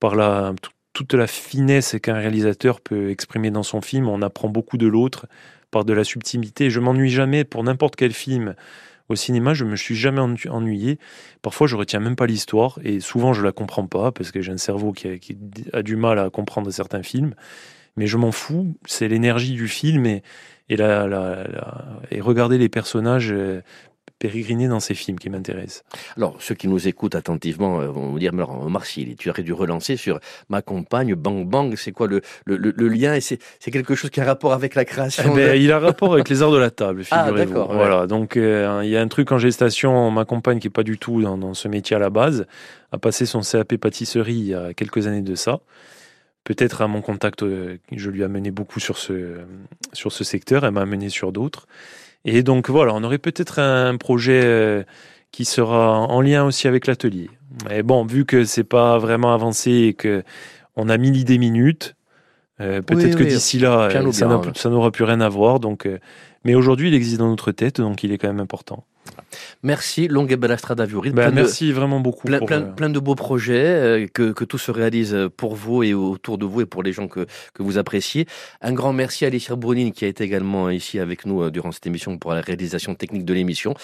[0.00, 0.54] par la,
[0.92, 4.08] toute la finesse qu'un réalisateur peut exprimer dans son film.
[4.08, 5.26] On apprend beaucoup de l'autre
[5.70, 6.70] par de la subtilité.
[6.70, 8.54] Je m'ennuie jamais pour n'importe quel film.
[9.08, 10.98] Au cinéma, je me suis jamais ennu- ennuyé.
[11.42, 14.52] Parfois, je retiens même pas l'histoire et souvent, je la comprends pas parce que j'ai
[14.52, 15.36] un cerveau qui a, qui
[15.72, 17.34] a du mal à comprendre certains films.
[17.96, 18.74] Mais je m'en fous.
[18.86, 20.22] C'est l'énergie du film et,
[20.68, 23.60] et, la, la- la- et regarder les personnages euh,
[24.18, 25.84] pérégriner dans ces films qui m'intéressent.
[26.16, 29.28] Alors, ceux qui nous écoutent attentivement euh, vont vous dire, mais alors, Omar Sy, tu
[29.28, 32.56] aurais dû relancer sur ma compagne, Bang Bang, c'est quoi le, le,
[32.88, 35.50] lien Et c'est c'est quelque chose qui a un rapport avec la Eh création ben,
[35.52, 37.52] de- il a rapport avec les arts de la table, Ah, figurez-vous.
[37.52, 37.76] d'accord, ouais.
[37.76, 40.10] Voilà, donc euh, il y a un truc en gestation.
[40.10, 42.46] Ma compagne, qui est pas du tout dans, dans ce métier à la base,
[42.92, 45.60] a passé son CAP pâtisserie il y a quelques années de ça.
[46.46, 49.38] Peut-être à mon contact, euh, je lui ai amené beaucoup sur ce,
[49.92, 51.66] sur ce secteur, elle m'a amené sur d'autres.
[52.24, 54.84] Et donc voilà, on aurait peut-être un projet euh,
[55.32, 57.30] qui sera en lien aussi avec l'atelier.
[57.68, 60.22] Mais bon, vu que c'est pas vraiment avancé et que
[60.76, 61.96] on a mis l'idée minute,
[62.60, 63.88] euh, peut-être Oui, que oui, d'ici là,
[64.54, 65.58] ça n'aura plus rien à voir.
[65.58, 65.88] Donc,
[66.44, 68.84] mais aujourd'hui, il existe dans notre tête, donc il est quand même important.
[69.62, 71.14] Merci, longue et belle Astrada Vurid.
[71.14, 72.26] Ben, Plein de- merci vraiment beaucoup.
[72.26, 75.54] Plein, pour, plein, euh, plein de beaux projets, euh, que, que tout se réalise pour
[75.54, 78.26] vous et autour de vous et pour les gens que, que vous appréciez.
[78.60, 81.72] Un grand merci à Alicia Brunine qui a été également ici avec nous euh, durant
[81.72, 83.74] cette émission pour la réalisation technique de l'émission.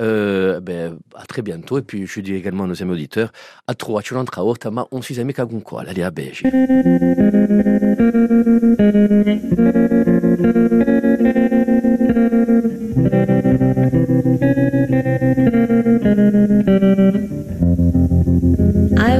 [0.00, 1.78] Euh, ben, à très bientôt.
[1.78, 3.32] Et puis je dis également à nos amis auditeurs,
[3.66, 6.42] à trop, Otama, on s'y amis quoi, allez à Beige.